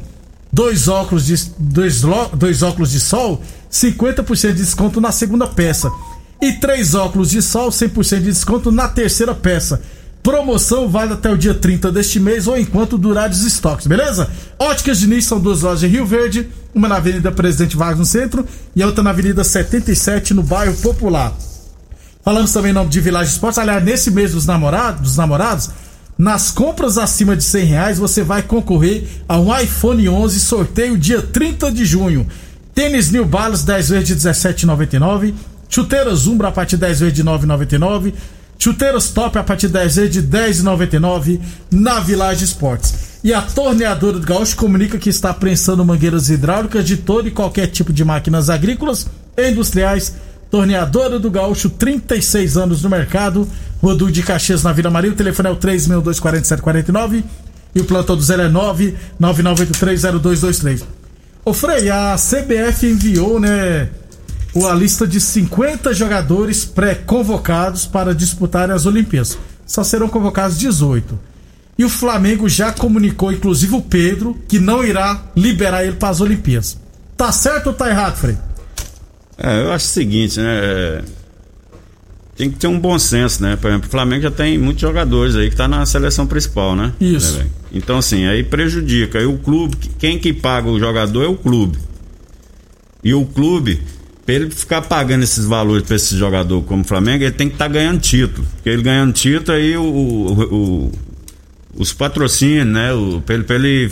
dois 0.52 0.88
óculos 0.88 1.26
de, 1.26 1.36
dois, 1.58 2.02
dois 2.34 2.62
óculos 2.62 2.92
de 2.92 3.00
sol, 3.00 3.42
50% 3.72 4.48
de 4.50 4.54
desconto 4.64 5.00
na 5.02 5.12
segunda 5.12 5.48
peça. 5.48 5.92
E 6.42 6.54
três 6.54 6.94
óculos 6.96 7.30
de 7.32 7.42
sol, 7.42 7.70
100% 7.70 8.18
de 8.20 8.26
desconto 8.26 8.72
na 8.72 8.88
terceira 8.88 9.34
peça. 9.34 9.82
Promoção 10.22 10.90
vale 10.90 11.14
até 11.14 11.32
o 11.32 11.38
dia 11.38 11.54
30 11.54 11.92
deste 11.92 12.20
mês 12.20 12.46
ou 12.46 12.58
enquanto 12.58 12.98
durar 12.98 13.30
os 13.30 13.44
estoques, 13.44 13.88
beleza? 13.88 14.30
Óticas 14.60 15.00
Diniz 15.00 15.26
são 15.26 15.40
duas 15.40 15.62
lojas 15.62 15.84
em 15.84 15.88
Rio 15.88 16.06
Verde, 16.06 16.50
uma 16.76 16.88
na 16.90 16.98
Avenida 16.98 17.32
Presidente 17.32 17.78
Vargas 17.78 18.00
no 18.00 18.06
centro 18.06 18.46
e 18.76 18.84
a 18.84 18.86
outra 18.86 19.02
na 19.02 19.12
Avenida 19.12 19.44
77 19.44 20.34
no 20.34 20.44
bairro 20.44 20.76
Popular. 20.76 21.34
Falamos 22.24 22.52
também 22.52 22.72
em 22.72 22.74
nome 22.74 22.90
de 22.90 23.00
Village 23.00 23.32
Esportes. 23.32 23.58
Aliás, 23.58 23.84
nesse 23.84 24.12
mês 24.12 24.34
dos 24.34 24.46
namorados, 24.46 25.02
dos 25.02 25.18
namorados, 25.18 25.70
nas 26.18 26.52
compras 26.52 26.98
acima 26.98 27.34
de 27.36 27.44
100 27.44 27.66
reais, 27.66 27.98
você 27.98 28.22
vai 28.22 28.44
concorrer 28.44 29.08
a 29.28 29.40
um 29.40 29.58
iPhone 29.58 30.10
11 30.10 30.40
sorteio 30.42 30.98
dia 30.98 31.22
30 31.22 31.72
de 31.72 31.86
junho. 31.86 32.28
Tênis 32.76 33.10
New 33.10 33.24
Balance 33.26 33.66
10 33.66 33.90
vezes 33.90 34.08
de 34.08 34.16
17,99. 34.18 35.34
Chuteiras 35.70 36.28
Umbra 36.28 36.50
a 36.50 36.52
partir 36.52 36.76
de 36.76 36.82
10 36.82 37.00
vezes 37.00 37.16
de 37.16 37.24
9,99. 37.24 38.14
Chuteiras 38.60 39.10
Top 39.10 39.38
a 39.38 39.44
partir 39.44 39.70
10 39.70 39.96
vezes 39.96 40.12
de 40.12 40.22
10,99 40.22 41.40
na 41.72 42.02
Village 42.02 42.44
Esportes. 42.44 42.94
E 43.24 43.34
a 43.34 43.42
torneadora 43.42 44.20
do 44.20 44.28
Gaúcho 44.28 44.58
comunica 44.58 44.98
que 44.98 45.10
está 45.10 45.34
prensando 45.34 45.86
mangueiras 45.86 46.30
hidráulicas 46.30 46.86
de 46.86 46.98
todo 46.98 47.28
e 47.28 47.32
qualquer 47.32 47.68
tipo 47.68 47.94
de 47.94 48.04
máquinas 48.04 48.50
agrícolas 48.50 49.08
e 49.38 49.50
industriais. 49.50 50.14
Torneadora 50.52 51.18
do 51.18 51.32
Gaúcho, 51.32 51.70
36 51.70 52.58
anos 52.58 52.84
no 52.84 52.90
mercado. 52.90 53.48
Rodul 53.82 54.12
de 54.12 54.22
Caxias 54.24 54.62
na 54.62 54.74
Vila 54.74 54.90
Maria. 54.90 55.12
O 55.12 55.16
telefone 55.16 55.48
é 55.48 55.52
o 55.52 55.58
3624749 55.58 57.24
e 57.74 57.80
o 57.80 57.86
plantão 57.86 58.18
do 58.18 58.22
0 58.22 58.42
é 58.42 58.50
999830223. 59.22 60.84
Ô 61.46 61.54
Frei, 61.54 61.90
a 61.90 62.16
CBF 62.18 62.88
enviou, 62.88 63.40
né, 63.40 63.90
a 64.56 64.74
lista 64.74 65.08
de 65.08 65.22
50 65.22 65.94
jogadores 65.94 66.66
pré-convocados 66.66 67.86
para 67.86 68.14
disputar 68.16 68.72
as 68.72 68.86
Olimpíadas. 68.86 69.38
Só 69.66 69.84
serão 69.84 70.10
convocados 70.10 70.58
18. 70.58 71.20
E 71.78 71.86
o 71.86 71.90
Flamengo 71.90 72.50
já 72.50 72.74
comunicou, 72.74 73.32
inclusive 73.32 73.76
o 73.76 73.82
Pedro, 73.82 74.38
que 74.48 74.60
não 74.60 74.84
irá 74.84 75.24
liberar 75.36 75.86
ele 75.86 75.96
para 75.96 76.10
as 76.10 76.20
Olimpíadas. 76.20 76.78
Tá 77.16 77.32
certo 77.32 77.68
ou 77.68 77.74
tá 77.74 77.90
errado, 77.90 78.18
Frei? 78.18 78.38
É, 79.38 79.64
eu 79.64 79.72
acho 79.72 79.86
o 79.86 79.90
seguinte, 79.90 80.40
né? 80.40 80.60
é, 80.62 81.04
Tem 82.36 82.50
que 82.52 82.58
ter 82.58 82.68
um 82.68 82.80
bom 82.80 83.00
senso, 83.00 83.42
né? 83.42 83.56
Por 83.56 83.70
exemplo, 83.70 83.88
o 83.88 83.92
Flamengo 83.92 84.24
já 84.24 84.32
tem 84.32 84.58
muitos 84.58 84.82
jogadores 84.82 85.36
aí 85.36 85.50
que 85.50 85.56
tá 85.56 85.68
na 85.68 85.86
seleção 85.86 86.28
principal, 86.28 86.76
né? 86.76 86.92
Isso. 87.00 87.38
Né, 87.38 87.48
então, 87.72 88.00
assim, 88.00 88.26
aí 88.26 88.44
prejudica. 88.44 89.20
Aí 89.20 89.26
o 89.26 89.38
clube, 89.38 89.78
quem 90.00 90.18
que 90.20 90.34
paga 90.34 90.68
o 90.68 90.80
jogador 90.80 91.24
é 91.24 91.28
o 91.28 91.38
clube. 91.38 91.78
E 93.02 93.14
o 93.14 93.26
clube, 93.26 93.82
pra 94.30 94.34
ele 94.36 94.52
ficar 94.52 94.82
pagando 94.84 95.24
esses 95.24 95.44
valores 95.46 95.84
pra 95.88 95.96
esse 95.96 96.16
jogador 96.16 96.62
como 96.64 96.84
o 96.84 96.86
Flamengo, 96.86 97.24
ele 97.24 97.32
tem 97.32 97.48
que 97.48 97.56
estar 97.56 97.68
ganhando 97.68 98.00
título. 98.00 98.46
Porque 98.56 98.70
ele 98.70 98.84
ganhando 98.84 99.12
título, 99.12 99.58
aí 99.58 99.76
o, 99.76 99.82
o- 99.82 100.56
o- 100.56 100.92
os 101.76 101.92
patrocínios, 101.94 102.68
né? 102.68 102.94
O, 102.94 103.22
pra, 103.26 103.34
ele, 103.36 103.44
pra 103.44 103.56
ele 103.56 103.92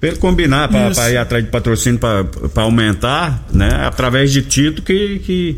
Pra 0.00 0.08
ele 0.08 0.18
combinar 0.18 0.68
pra 0.68 1.10
ir 1.12 1.16
atrás 1.16 1.44
de 1.44 1.50
patrocínio 1.50 1.98
pra 2.00 2.62
aumentar, 2.64 3.46
né? 3.52 3.68
Através 3.86 4.32
de 4.32 4.42
título 4.42 4.82
que, 4.82 5.18
que, 5.20 5.56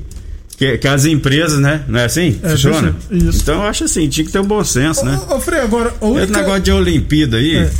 que, 0.59 0.79
que 0.79 0.89
as 0.89 1.05
empresas, 1.07 1.59
né? 1.61 1.83
Não 1.89 1.99
é 2.01 2.05
assim? 2.05 2.39
É, 2.43 2.51
Funciona? 2.51 2.95
isso. 3.11 3.41
Então 3.43 3.55
eu 3.55 3.63
acho 3.63 3.85
assim, 3.85 4.07
tinha 4.09 4.27
que 4.27 4.31
ter 4.33 4.41
um 4.41 4.45
bom 4.45 4.63
senso, 4.63 5.03
né? 5.05 5.19
Ô, 5.31 5.37
ô, 5.37 5.41
Frei, 5.41 5.61
agora, 5.61 5.95
única... 6.01 6.25
Esse 6.25 6.33
negócio 6.33 6.61
de 6.63 6.73
Olimpíada 6.73 7.37
aí, 7.39 7.57
É. 7.57 7.71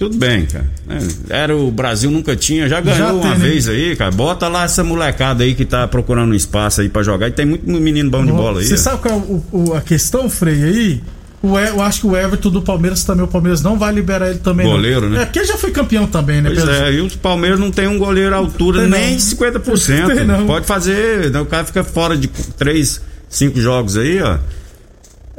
tudo 0.00 0.16
bem, 0.16 0.46
cara. 0.46 0.64
né? 0.86 0.98
Era 1.28 1.54
o 1.56 1.70
Brasil 1.70 2.10
nunca 2.10 2.34
tinha, 2.34 2.66
já 2.68 2.80
ganhou 2.80 2.98
Já 2.98 3.12
uma 3.12 3.34
vez 3.34 3.68
aí, 3.68 3.94
cara. 3.94 4.10
Bota 4.10 4.48
lá 4.48 4.64
essa 4.64 4.82
molecada 4.82 5.44
aí 5.44 5.54
que 5.54 5.64
tá 5.66 5.86
procurando 5.86 6.32
um 6.32 6.34
espaço 6.34 6.80
aí 6.80 6.88
pra 6.88 7.02
jogar. 7.02 7.28
E 7.28 7.32
tem 7.32 7.44
muito 7.44 7.68
menino 7.70 8.10
bom 8.10 8.24
de 8.24 8.32
bola 8.32 8.60
aí. 8.60 8.66
Você 8.66 8.74
ó. 8.74 8.76
sabe 8.78 9.02
qual 9.02 9.14
é 9.14 9.18
o- 9.18 9.44
o- 9.52 9.74
a 9.74 9.80
questão, 9.82 10.28
Frei, 10.30 10.62
aí? 10.64 11.00
O 11.42 11.58
eu 11.58 11.80
acho 11.82 12.00
que 12.00 12.06
o 12.06 12.16
Everton 12.16 12.50
do 12.50 12.60
Palmeiras 12.62 13.04
também, 13.04 13.24
o 13.24 13.28
Palmeiras 13.28 13.62
não 13.62 13.78
vai 13.78 13.92
liberar 13.92 14.28
ele 14.30 14.38
também. 14.40 14.66
não. 14.66 14.72
Goleiro, 14.72 15.08
né? 15.10 15.22
É, 15.22 15.24
porque 15.26 15.38
ele 15.38 15.46
já 15.48 15.56
foi 15.58 15.70
campeão 15.70 16.06
também, 16.06 16.40
né? 16.42 16.50
Pois 16.50 16.64
Pedro? 16.64 16.74
é, 16.84 16.92
e 16.94 17.00
o 17.02 17.10
Palmeiras 17.18 17.58
não 17.60 17.70
tem 17.70 17.86
um 17.86 17.98
goleiro 17.98 18.34
à 18.34 18.38
altura 18.38 18.80
Tem 18.80 18.88
não. 18.90 18.98
nem 18.98 19.18
50%. 19.18 20.06
Tem 20.16 20.26
não. 20.26 20.46
Pode 20.46 20.66
fazer, 20.66 21.30
né, 21.30 21.40
o 21.40 21.46
cara 21.46 21.64
fica 21.64 21.84
fora 21.84 22.16
de 22.16 22.26
3, 22.58 23.00
5 23.28 23.60
jogos 23.60 23.96
aí, 23.98 24.20
ó. 24.22 24.38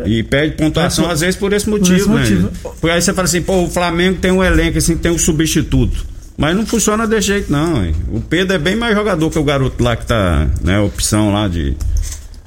E 0.05 0.23
perde 0.23 0.55
pontuação, 0.55 1.03
É, 1.05 1.07
por- 1.07 1.13
às 1.13 1.19
vezes, 1.21 1.35
por 1.35 1.53
esse 1.53 1.63
esse 1.63 1.69
motivo, 1.69 2.09
né? 2.13 2.19
motivo. 2.21 2.49
Porque 2.61 2.89
aí 2.89 3.01
você 3.01 3.13
fala 3.13 3.25
assim, 3.25 3.41
pô, 3.41 3.63
o 3.63 3.69
Flamengo 3.69 4.17
tem 4.19 4.31
um 4.31 4.43
elenco, 4.43 4.77
assim, 4.77 4.95
tem 4.97 5.11
um 5.11 5.17
substituto. 5.17 6.05
Mas 6.37 6.55
não 6.55 6.65
funciona 6.65 7.05
desse 7.07 7.27
jeito, 7.27 7.51
não. 7.51 7.83
hein? 7.85 7.93
O 8.11 8.19
Pedro 8.21 8.55
é 8.55 8.59
bem 8.59 8.75
mais 8.75 8.95
jogador 8.95 9.29
que 9.29 9.37
o 9.37 9.43
garoto 9.43 9.83
lá 9.83 9.95
que 9.95 10.05
tá, 10.05 10.47
né, 10.63 10.79
opção 10.79 11.31
lá 11.33 11.47
de. 11.47 11.75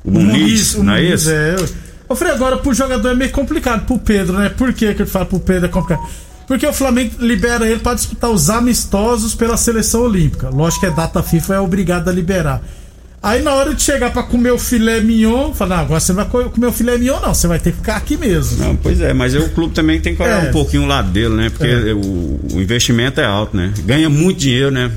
O 0.04 0.10
Muniz, 0.10 0.74
não 0.74 0.92
é 0.94 1.02
isso? 1.02 1.30
é. 1.30 1.56
Ô, 2.08 2.14
Frei, 2.14 2.32
agora 2.32 2.56
pro 2.58 2.74
jogador 2.74 3.08
é 3.08 3.14
meio 3.14 3.30
complicado, 3.30 3.86
pro 3.86 3.98
Pedro, 3.98 4.38
né? 4.38 4.48
Por 4.50 4.72
que 4.72 4.92
que 4.94 5.02
eu 5.02 5.06
falo 5.06 5.26
pro 5.26 5.40
Pedro 5.40 5.66
é 5.66 5.68
complicado? 5.68 6.06
Porque 6.46 6.66
o 6.66 6.72
Flamengo 6.74 7.14
libera 7.20 7.66
ele 7.66 7.80
pra 7.80 7.94
disputar 7.94 8.30
os 8.30 8.50
amistosos 8.50 9.34
pela 9.34 9.56
seleção 9.56 10.02
olímpica. 10.02 10.50
Lógico 10.50 10.80
que 10.80 10.86
a 10.86 10.90
data 10.90 11.22
FIFA 11.22 11.54
é 11.54 11.60
obrigada 11.60 12.10
a 12.10 12.14
liberar. 12.14 12.60
Aí 13.26 13.40
na 13.42 13.54
hora 13.54 13.72
de 13.74 13.82
chegar 13.82 14.12
pra 14.12 14.22
comer 14.22 14.50
o 14.50 14.58
filé 14.58 15.00
mignon, 15.00 15.54
fala, 15.54 15.76
não, 15.76 15.82
agora 15.84 15.98
você 15.98 16.12
não 16.12 16.16
vai 16.16 16.26
co- 16.28 16.50
comer 16.50 16.66
o 16.66 16.72
filé 16.72 16.98
mignon, 16.98 17.20
não, 17.20 17.32
você 17.32 17.46
vai 17.46 17.58
ter 17.58 17.70
que 17.70 17.78
ficar 17.78 17.96
aqui 17.96 18.18
mesmo. 18.18 18.62
Não, 18.62 18.76
pois 18.76 19.00
é, 19.00 19.14
mas 19.14 19.34
o 19.34 19.48
clube 19.48 19.72
também 19.74 19.98
tem 19.98 20.14
que 20.14 20.22
olhar 20.22 20.44
É. 20.44 20.48
um 20.50 20.52
pouquinho 20.52 20.82
o 20.82 20.86
lado 20.86 21.10
dele, 21.10 21.34
né? 21.34 21.48
Porque 21.48 21.66
É. 21.66 21.94
o, 21.94 22.38
o 22.52 22.60
investimento 22.60 23.22
é 23.22 23.24
alto, 23.24 23.56
né? 23.56 23.72
Ganha 23.86 24.10
muito 24.10 24.40
dinheiro, 24.40 24.70
né? 24.70 24.90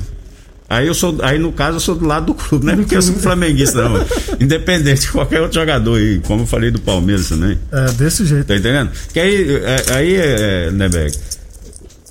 Aí 0.68 0.86
eu 0.86 0.92
sou, 0.92 1.16
aí 1.22 1.38
no 1.38 1.50
caso 1.50 1.76
eu 1.76 1.80
sou 1.80 1.94
do 1.94 2.04
lado 2.06 2.26
do 2.26 2.34
clube, 2.34 2.66
não 2.66 2.74
é 2.74 2.76
porque 2.76 2.94
eu 2.94 3.00
sou 3.00 3.14
flamenguista, 3.14 3.88
não. 3.88 4.04
Independente 4.38 5.00
de 5.00 5.08
qualquer 5.10 5.40
outro 5.40 5.58
jogador 5.58 5.96
aí, 5.98 6.20
como 6.26 6.42
eu 6.42 6.46
falei 6.46 6.70
do 6.70 6.78
Palmeiras 6.82 7.30
também. 7.30 7.58
É, 7.72 7.90
desse 7.92 8.26
jeito. 8.26 8.44
Tá 8.44 8.56
entendendo? 8.56 8.90
Que 9.10 9.20
aí, 9.20 9.54
é, 9.56 9.76
aí 9.94 10.14
é, 10.16 10.70
né, 10.70 10.86
Beck? 10.90 11.18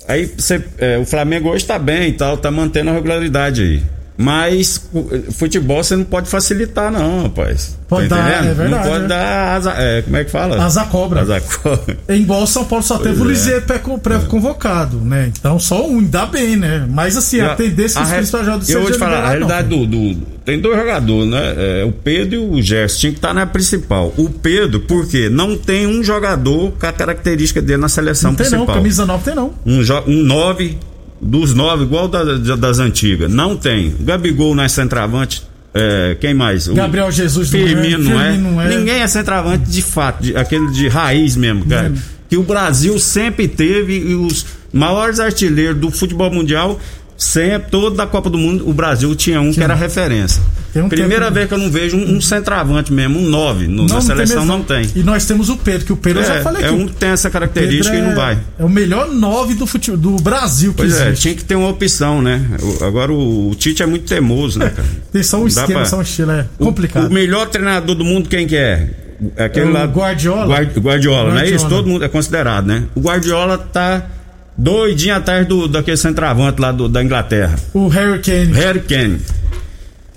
Aí 0.08 0.32
você, 0.36 0.60
é, 0.78 0.98
o 0.98 1.04
Flamengo 1.04 1.50
hoje 1.50 1.64
tá 1.64 1.78
bem 1.78 2.08
e 2.08 2.12
tal, 2.14 2.36
tá 2.38 2.50
mantendo 2.50 2.90
a 2.90 2.94
regularidade 2.94 3.62
aí. 3.62 3.82
Mas 4.20 4.84
o- 4.92 5.30
futebol 5.32 5.82
você 5.84 5.94
não 5.94 6.02
pode 6.04 6.28
facilitar, 6.28 6.90
não, 6.90 7.22
rapaz. 7.22 7.78
Pode 7.88 8.08
tá 8.08 8.16
dar, 8.16 8.44
é 8.46 8.52
verdade, 8.52 8.70
Não 8.70 8.82
pode 8.92 9.04
é. 9.04 9.06
dar 9.08 9.56
asa, 9.56 9.74
é, 9.78 10.02
como 10.02 10.16
é 10.16 10.24
que 10.24 10.30
fala? 10.30 10.62
Asa 10.62 10.84
cobra. 10.86 11.20
Asa 11.22 11.40
cobra. 11.40 11.96
O 12.42 12.46
São 12.46 12.64
Paulo 12.64 12.84
só 12.84 12.98
teve 12.98 13.14
o 13.14 13.18
Pois 13.24 13.28
é. 13.28 13.32
Lisieiro 13.32 13.62
pré- 13.62 13.78
pré-convocado, 14.02 14.98
né? 14.98 15.30
Então 15.38 15.58
só 15.60 15.86
um, 15.88 16.00
ainda 16.00 16.26
bem, 16.26 16.56
né? 16.56 16.84
Mas 16.90 17.16
assim, 17.16 17.40
a, 17.40 17.54
tendência 17.54 18.00
que 18.00 18.06
os 18.06 18.12
principais 18.12 18.44
jogadores 18.44 18.68
Eu 18.68 18.82
vou 18.82 18.90
te 18.90 18.98
falar, 18.98 19.18
a 19.24 19.28
realidade 19.30 19.70
não. 19.70 19.86
do, 19.86 20.14
do- 20.14 20.26
Tem 20.44 20.60
dois 20.60 20.76
jogadores, 20.76 21.30
né? 21.30 21.54
É, 21.56 21.84
o 21.84 21.92
Pedro 21.92 22.34
e 22.34 22.38
o 22.38 22.60
Gerson. 22.62 22.98
Tinha 22.98 23.12
que 23.12 23.18
estar 23.18 23.32
na 23.32 23.46
principal. 23.46 24.12
O 24.16 24.28
Pedro, 24.28 24.80
por 24.80 25.06
quê? 25.06 25.28
Não 25.30 25.56
tem 25.56 25.86
um 25.86 26.02
jogador 26.02 26.72
com 26.72 26.86
a 26.86 26.92
característica 26.92 27.62
dele 27.62 27.80
na 27.80 27.88
seleção 27.88 28.30
Não 28.32 28.36
tem 28.36 28.46
não, 28.50 28.66
principal. 28.66 28.74
camisa 28.76 29.06
9 29.06 29.24
tem 29.24 29.34
não. 29.34 29.54
Um, 29.64 29.80
um 30.12 30.22
nove 30.24 30.76
dos 31.20 31.54
nove, 31.54 31.84
igual 31.84 32.08
da- 32.08 32.22
da- 32.24 32.56
das 32.56 32.78
antigas. 32.78 33.30
Não 33.30 33.56
tem. 33.56 33.94
Gabigol 34.00 34.54
não 34.54 34.62
é 34.62 34.68
centroavante. 34.68 35.42
É, 35.74 36.16
quem 36.20 36.32
mais? 36.34 36.66
O 36.66 36.74
Gabriel 36.74 37.10
Jesus 37.12 37.52
é, 37.54 37.58
Firmino 37.58 37.98
não, 38.10 38.20
é. 38.20 38.30
Firmino 38.32 38.50
não 38.52 38.62
é. 38.62 38.68
Ninguém 38.76 39.00
é 39.02 39.06
centroavante 39.06 39.70
de 39.70 39.82
fato, 39.82 40.22
de- 40.22 40.36
aquele 40.36 40.70
de 40.72 40.88
raiz 40.88 41.36
mesmo, 41.36 41.64
cara. 41.66 41.92
Que 42.28 42.36
o 42.36 42.42
Brasil 42.42 42.98
sempre 42.98 43.46
teve 43.46 43.96
e 43.98 44.14
os 44.14 44.46
maiores 44.72 45.20
artilheiros 45.20 45.78
do 45.80 45.90
futebol 45.90 46.30
mundial, 46.30 46.80
sempre, 47.18 47.68
todo 47.70 47.96
da 47.96 48.06
Copa 48.06 48.30
do 48.30 48.38
Mundo, 48.38 48.66
o 48.68 48.72
Brasil 48.72 49.12
tinha 49.16 49.40
um 49.40 49.52
que 49.52 49.60
era 49.62 49.74
referência. 49.74 50.40
Um 50.76 50.88
Primeira 50.88 51.24
tempo- 51.24 51.34
vez 51.34 51.48
que 51.48 51.54
eu 51.54 51.58
não 51.58 51.70
vejo 51.70 51.96
um, 51.96 52.16
um 52.16 52.20
centroavante 52.20 52.92
mesmo, 52.92 53.18
um 53.18 53.26
nove 53.28 53.66
no- 53.66 53.86
na 53.86 54.00
seleção 54.00 54.44
não 54.44 54.62
tem. 54.62 54.88
E 54.94 55.00
nós 55.02 55.24
temos 55.26 55.48
o 55.48 55.56
Pedro, 55.56 55.84
que 55.86 55.92
o 55.92 55.96
Pedro 55.96 56.22
eu 56.22 56.26
já 56.26 56.40
falei 56.42 56.62
É, 56.62 56.66
é 56.66 56.68
aqui. 56.68 56.78
um 56.78 56.84
o 56.84 56.88
que 56.88 56.94
tem 56.94 57.08
essa 57.08 57.28
característica 57.28 57.96
e 57.96 57.98
é, 57.98 58.02
não 58.02 58.14
vai. 58.14 58.38
É 58.58 58.64
o 58.64 58.68
melhor 58.68 59.08
9 59.12 59.54
do, 59.54 59.66
fute... 59.66 59.90
do 59.96 60.16
Brasil 60.16 60.70
que 60.72 60.76
Pois 60.76 60.96
é, 61.00 61.06
existe. 61.08 61.22
tinha 61.22 61.34
que 61.34 61.42
ter 61.44 61.56
uma 61.56 61.68
opção, 61.68 62.22
né? 62.22 62.46
O- 62.62 62.84
Agora 62.84 63.12
o, 63.12 63.50
o 63.50 63.54
Tite 63.56 63.82
é 63.82 63.86
muito 63.86 64.04
teimoso, 64.06 64.58
né, 64.60 64.70
cara? 64.70 64.86
Tem 65.10 65.22
só 65.22 65.38
um 65.38 65.42
Dá 65.42 65.48
esquema, 65.48 65.80
pra- 65.80 65.84
só 65.86 65.98
um 65.98 66.02
estilo, 66.02 66.30
é 66.30 66.46
O- 66.58 66.64
complicado. 66.66 67.08
O, 67.08 67.12
melhor 67.12 67.48
treinador 67.48 67.96
do 67.96 68.04
mundo, 68.04 68.28
quem 68.28 68.46
que 68.46 68.54
é? 68.56 68.90
Aquele 69.36 69.66
É 69.66 69.70
o 69.70 69.72
lá. 69.72 69.84
Guardiola? 69.86 70.46
Guard- 70.46 70.78
Guardiola, 70.78 71.30
não 71.32 71.40
é 71.40 71.44
isso? 71.46 71.54
Guardiola. 71.64 71.70
Todo 71.82 71.88
mundo 71.90 72.04
é 72.04 72.08
considerado, 72.08 72.66
né? 72.66 72.84
O 72.94 73.00
Guardiola 73.00 73.58
tá 73.58 74.06
doidinho 74.58 75.14
atrás 75.14 75.46
do, 75.46 75.68
daquele 75.68 75.96
centroavante 75.96 76.60
lá 76.60 76.72
do- 76.72 76.88
da 76.88 77.02
Inglaterra. 77.02 77.56
O 77.72 77.86
Harry 77.88 78.18
Kane. 78.20 78.52
Harry 78.52 78.80
Kane. 78.80 79.20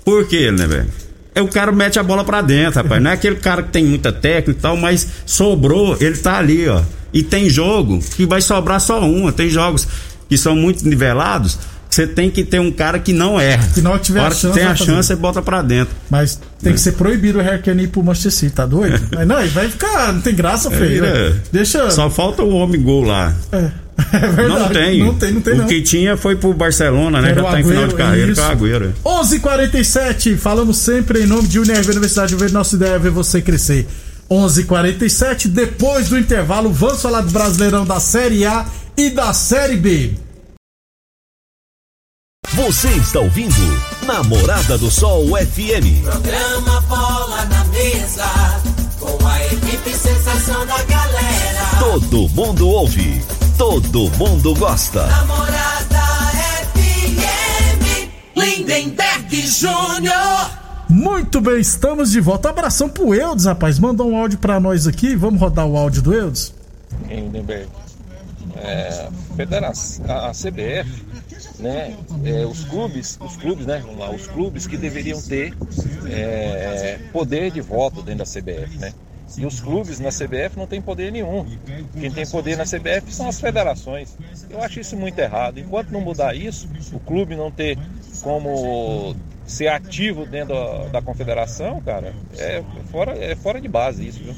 Por 0.04 0.26
quê, 0.26 0.50
né, 0.50 0.66
velho? 0.66 0.86
É 1.34 1.40
o 1.40 1.48
cara 1.48 1.72
mete 1.72 1.98
a 1.98 2.02
bola 2.02 2.24
pra 2.24 2.42
dentro, 2.42 2.82
rapaz. 2.82 3.00
Não 3.02 3.10
é 3.10 3.14
aquele 3.14 3.36
cara 3.36 3.62
que 3.62 3.70
tem 3.70 3.84
muita 3.84 4.12
técnica 4.12 4.50
e 4.50 4.54
tal, 4.62 4.76
mas 4.76 5.06
sobrou, 5.24 5.96
ele 6.00 6.16
tá 6.18 6.36
ali, 6.38 6.68
ó. 6.68 6.82
E 7.14 7.22
tem 7.22 7.48
jogo 7.48 8.00
que 8.16 8.26
vai 8.26 8.42
sobrar 8.42 8.80
só 8.80 9.00
uma. 9.00 9.32
Tem 9.32 9.48
jogos 9.48 9.86
que 10.28 10.36
são 10.36 10.54
muito 10.56 10.86
nivelados. 10.86 11.58
que 11.88 11.94
Você 11.94 12.06
tem 12.06 12.30
que 12.30 12.42
ter 12.44 12.58
um 12.58 12.70
cara 12.72 12.98
que 12.98 13.12
não 13.12 13.38
erra. 13.40 13.66
Que 13.74 13.80
não 13.82 13.98
tiver 13.98 14.20
a 14.20 14.22
a 14.22 14.26
hora 14.26 14.34
chance, 14.34 14.48
que 14.54 14.58
tem 14.58 14.68
a 14.68 14.74
chance, 14.74 15.08
você 15.08 15.16
bota 15.16 15.40
pra 15.42 15.62
dentro. 15.62 15.94
Mas 16.10 16.38
tem 16.62 16.72
que 16.72 16.80
ser 16.80 16.92
proibido 16.92 17.38
o 17.38 17.42
Harry 17.42 17.62
Kane 17.62 17.84
ir 17.84 17.88
pro 17.88 18.02
Manchester 18.02 18.32
City, 18.32 18.52
tá 18.54 18.66
doido? 18.66 18.98
Mas 19.14 19.26
não, 19.28 19.38
ele 19.40 19.50
vai 19.50 19.68
ficar, 19.68 20.12
não 20.12 20.20
tem 20.22 20.34
graça, 20.34 20.70
feio. 20.70 21.02
vira- 21.04 21.36
Deixa. 21.52 21.90
Só 21.90 22.08
falta 22.10 22.42
o 22.42 22.50
homem 22.54 22.80
gol 22.82 23.04
lá. 23.04 23.34
É. 23.52 23.70
É 24.12 24.18
verdade. 24.28 24.48
Não 24.48 24.68
tem. 24.68 24.98
Não 25.04 25.14
tem, 25.14 25.32
não 25.32 25.40
tem 25.40 25.54
O 25.54 25.58
não. 25.58 25.66
que 25.66 25.82
tinha 25.82 26.16
foi 26.16 26.36
pro 26.36 26.52
Barcelona, 26.52 27.20
né? 27.20 27.30
Era 27.30 27.42
Já 27.42 27.50
tá 27.50 27.60
em 27.60 27.64
final 27.64 27.86
de 27.86 27.94
Agüero, 27.94 27.96
carreira 27.96 28.34
com 28.34 28.40
o 28.40 28.44
Agüero. 28.44 28.92
11:47 29.04 30.36
falamos 30.36 30.76
sempre 30.78 31.22
em 31.22 31.26
nome 31.26 31.48
de 31.48 31.58
Unirv 31.58 31.88
Universidade 31.90 32.30
de 32.30 32.36
Verde. 32.36 32.54
Nossa 32.54 32.76
ideia 32.76 32.92
é 32.94 32.98
ver 32.98 33.10
você 33.10 33.40
crescer. 33.40 33.86
11:47 34.30 35.48
depois 35.48 36.08
do 36.08 36.18
intervalo, 36.18 36.70
vamos 36.72 37.02
falar 37.02 37.20
do 37.20 37.30
Brasileirão 37.30 37.84
da 37.84 38.00
Série 38.00 38.44
A 38.46 38.64
e 38.96 39.10
da 39.10 39.32
Série 39.32 39.76
B. 39.76 40.12
Você 42.54 42.88
está 42.88 43.18
ouvindo 43.20 43.54
Namorada 44.06 44.76
do 44.76 44.90
Sol 44.90 45.26
FM. 45.36 46.02
Programa 46.04 46.80
Bola 46.82 47.44
na 47.46 47.64
Mesa, 47.66 48.26
com 49.00 49.26
a 49.26 49.46
equipe 49.46 49.90
sensação 49.96 50.66
da 50.66 50.82
galera. 50.82 51.66
Todo 51.78 52.28
mundo 52.30 52.68
ouve, 52.68 53.22
todo 53.62 54.10
mundo 54.18 54.56
gosta. 54.56 55.06
Namorada 55.06 56.00
FM, 56.74 58.10
Lindenberg 58.34 59.36
Júnior. 59.46 60.50
Muito 60.88 61.40
bem, 61.40 61.60
estamos 61.60 62.10
de 62.10 62.18
volta. 62.18 62.50
Abração 62.50 62.88
pro 62.88 63.14
Eudes, 63.14 63.44
rapaz. 63.44 63.78
Manda 63.78 64.02
um 64.02 64.16
áudio 64.16 64.40
pra 64.40 64.58
nós 64.58 64.88
aqui. 64.88 65.14
Vamos 65.14 65.40
rodar 65.40 65.64
o 65.64 65.76
áudio 65.76 66.02
do 66.02 66.12
Eudes? 66.12 66.52
Lindenberg. 67.08 67.68
É, 68.56 69.08
federação, 69.36 70.06
a, 70.08 70.30
a 70.30 70.32
CBF, 70.32 71.04
né, 71.60 71.96
é, 72.24 72.44
os 72.44 72.64
clubes, 72.64 73.16
os 73.20 73.36
clubes, 73.36 73.64
né, 73.64 73.80
vamos 73.84 73.98
lá, 73.98 74.10
os 74.10 74.26
clubes 74.26 74.66
que 74.66 74.76
deveriam 74.76 75.20
ter 75.22 75.54
é, 76.06 76.98
poder 77.12 77.52
de 77.52 77.60
voto 77.60 78.02
dentro 78.02 78.24
da 78.24 78.24
CBF, 78.24 78.76
né? 78.78 78.92
E 79.36 79.46
os 79.46 79.60
clubes 79.60 79.98
na 79.98 80.10
CBF 80.10 80.56
não 80.56 80.66
têm 80.66 80.82
poder 80.82 81.10
nenhum. 81.10 81.46
Quem 81.98 82.10
tem 82.10 82.26
poder 82.26 82.56
na 82.56 82.64
CBF 82.64 83.12
são 83.12 83.28
as 83.28 83.40
federações. 83.40 84.16
Eu 84.50 84.62
acho 84.62 84.80
isso 84.80 84.96
muito 84.96 85.18
errado. 85.18 85.58
Enquanto 85.58 85.90
não 85.90 86.00
mudar 86.00 86.34
isso, 86.34 86.68
o 86.92 87.00
clube 87.00 87.34
não 87.34 87.50
ter 87.50 87.78
como 88.22 89.16
ser 89.46 89.68
ativo 89.68 90.24
dentro 90.26 90.54
da, 90.90 91.02
confederação, 91.02 91.80
cara, 91.80 92.14
é 92.38 92.62
fora, 92.90 93.12
é 93.12 93.34
fora 93.34 93.60
de 93.60 93.68
base 93.68 94.06
isso, 94.06 94.20
viu? 94.22 94.34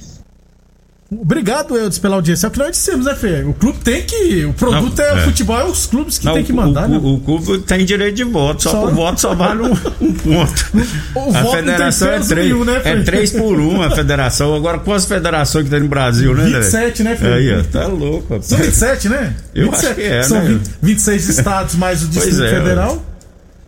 Obrigado, 1.21 1.77
Eudes, 1.77 1.99
pela 1.99 2.17
audiência. 2.17 2.47
É 2.47 2.49
o 2.49 2.51
que 2.51 2.59
nós 2.59 2.71
dissemos, 2.73 3.07
né, 3.07 3.15
Fê? 3.15 3.43
O 3.47 3.53
clube 3.55 3.79
tem 3.81 4.03
que. 4.03 4.45
O 4.45 4.53
produto 4.53 4.99
Não, 4.99 5.05
é, 5.05 5.13
o 5.15 5.19
é. 5.19 5.21
futebol, 5.23 5.61
é 5.61 5.65
os 5.65 5.87
clubes 5.87 6.19
que 6.19 6.25
Não, 6.27 6.35
tem 6.35 6.45
que 6.45 6.53
o- 6.53 6.57
mandar, 6.57 6.87
o, 6.87 6.89
né? 6.89 7.01
o, 7.03 7.19
clube 7.21 7.59
tem 7.61 7.85
direito 7.85 8.15
de 8.17 8.25
voto, 8.25 8.63
só, 8.63 8.71
Só- 8.71 8.87
que 8.87 8.93
o 8.93 8.95
voto 8.95 9.21
só 9.21 9.35
vale 9.35 9.63
um, 9.63 9.73
um 10.01 10.13
ponto. 10.13 10.67
O 11.15 11.35
a 11.37 11.43
voto 11.43 11.57
federação 11.57 12.09
é 12.09 12.21
três, 12.21 12.31
nenhum, 12.49 12.65
né, 12.65 12.77
é 12.77 12.81
Fred? 12.81 13.05
três 13.05 13.31
por 13.33 13.59
um 13.61 13.83
a 13.83 13.91
federação. 13.91 14.55
Agora, 14.55 14.79
quantas 14.79 15.05
federações 15.07 15.65
que 15.65 15.71
tem 15.71 15.81
no 15.81 15.89
Brasil, 15.89 16.35
né? 16.35 16.45
27, 16.45 17.03
né, 17.03 17.17
Fred? 17.17 17.33
Aí, 17.51 17.61
ó, 17.61 17.63
tá 17.65 17.87
louco. 17.87 18.23
rapaz. 18.35 18.47
São 18.47 18.59
27, 18.59 19.09
né? 19.09 19.35
Eu 19.55 19.73
acho 19.73 19.95
que 19.95 20.03
é, 20.03 20.23
São 20.23 20.41
né? 20.43 20.49
20 20.49 20.71
26 20.83 21.29
estados 21.29 21.75
mais 21.75 22.03
o 22.03 22.09
Distrito 22.09 22.43
é, 22.43 22.49
Federal. 22.51 23.05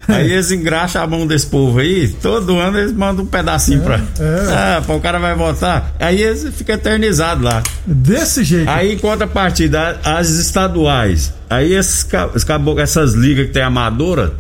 Aí 0.09 0.33
eles 0.33 0.51
engraxam 0.51 1.03
a 1.03 1.07
mão 1.07 1.27
desse 1.27 1.47
povo 1.47 1.79
aí, 1.79 2.09
todo 2.09 2.59
ano 2.59 2.79
eles 2.79 2.93
mandam 2.93 3.25
um 3.25 3.27
pedacinho 3.27 3.81
pra. 3.83 3.97
é. 3.97 4.53
Ah, 4.79 4.83
pô, 4.87 4.95
o 4.97 5.01
cara 5.01 5.19
vai 5.19 5.35
votar. 5.35 5.95
Aí 5.99 6.23
eles 6.23 6.47
ficam 6.55 6.75
eternizados 6.77 7.43
lá. 7.45 7.63
Desse 7.87 8.45
jeito. 8.45 8.69
Aí, 8.69 8.93
em 8.95 8.99
contrapartida, 8.99 9.99
as 10.05 10.31
estaduais. 10.31 11.33
Aí 11.51 11.75
esses, 11.75 12.07
essas 12.79 13.15
ligas 13.15 13.47
que 13.47 13.53
tem 13.53 13.63
amadora, 13.63 14.35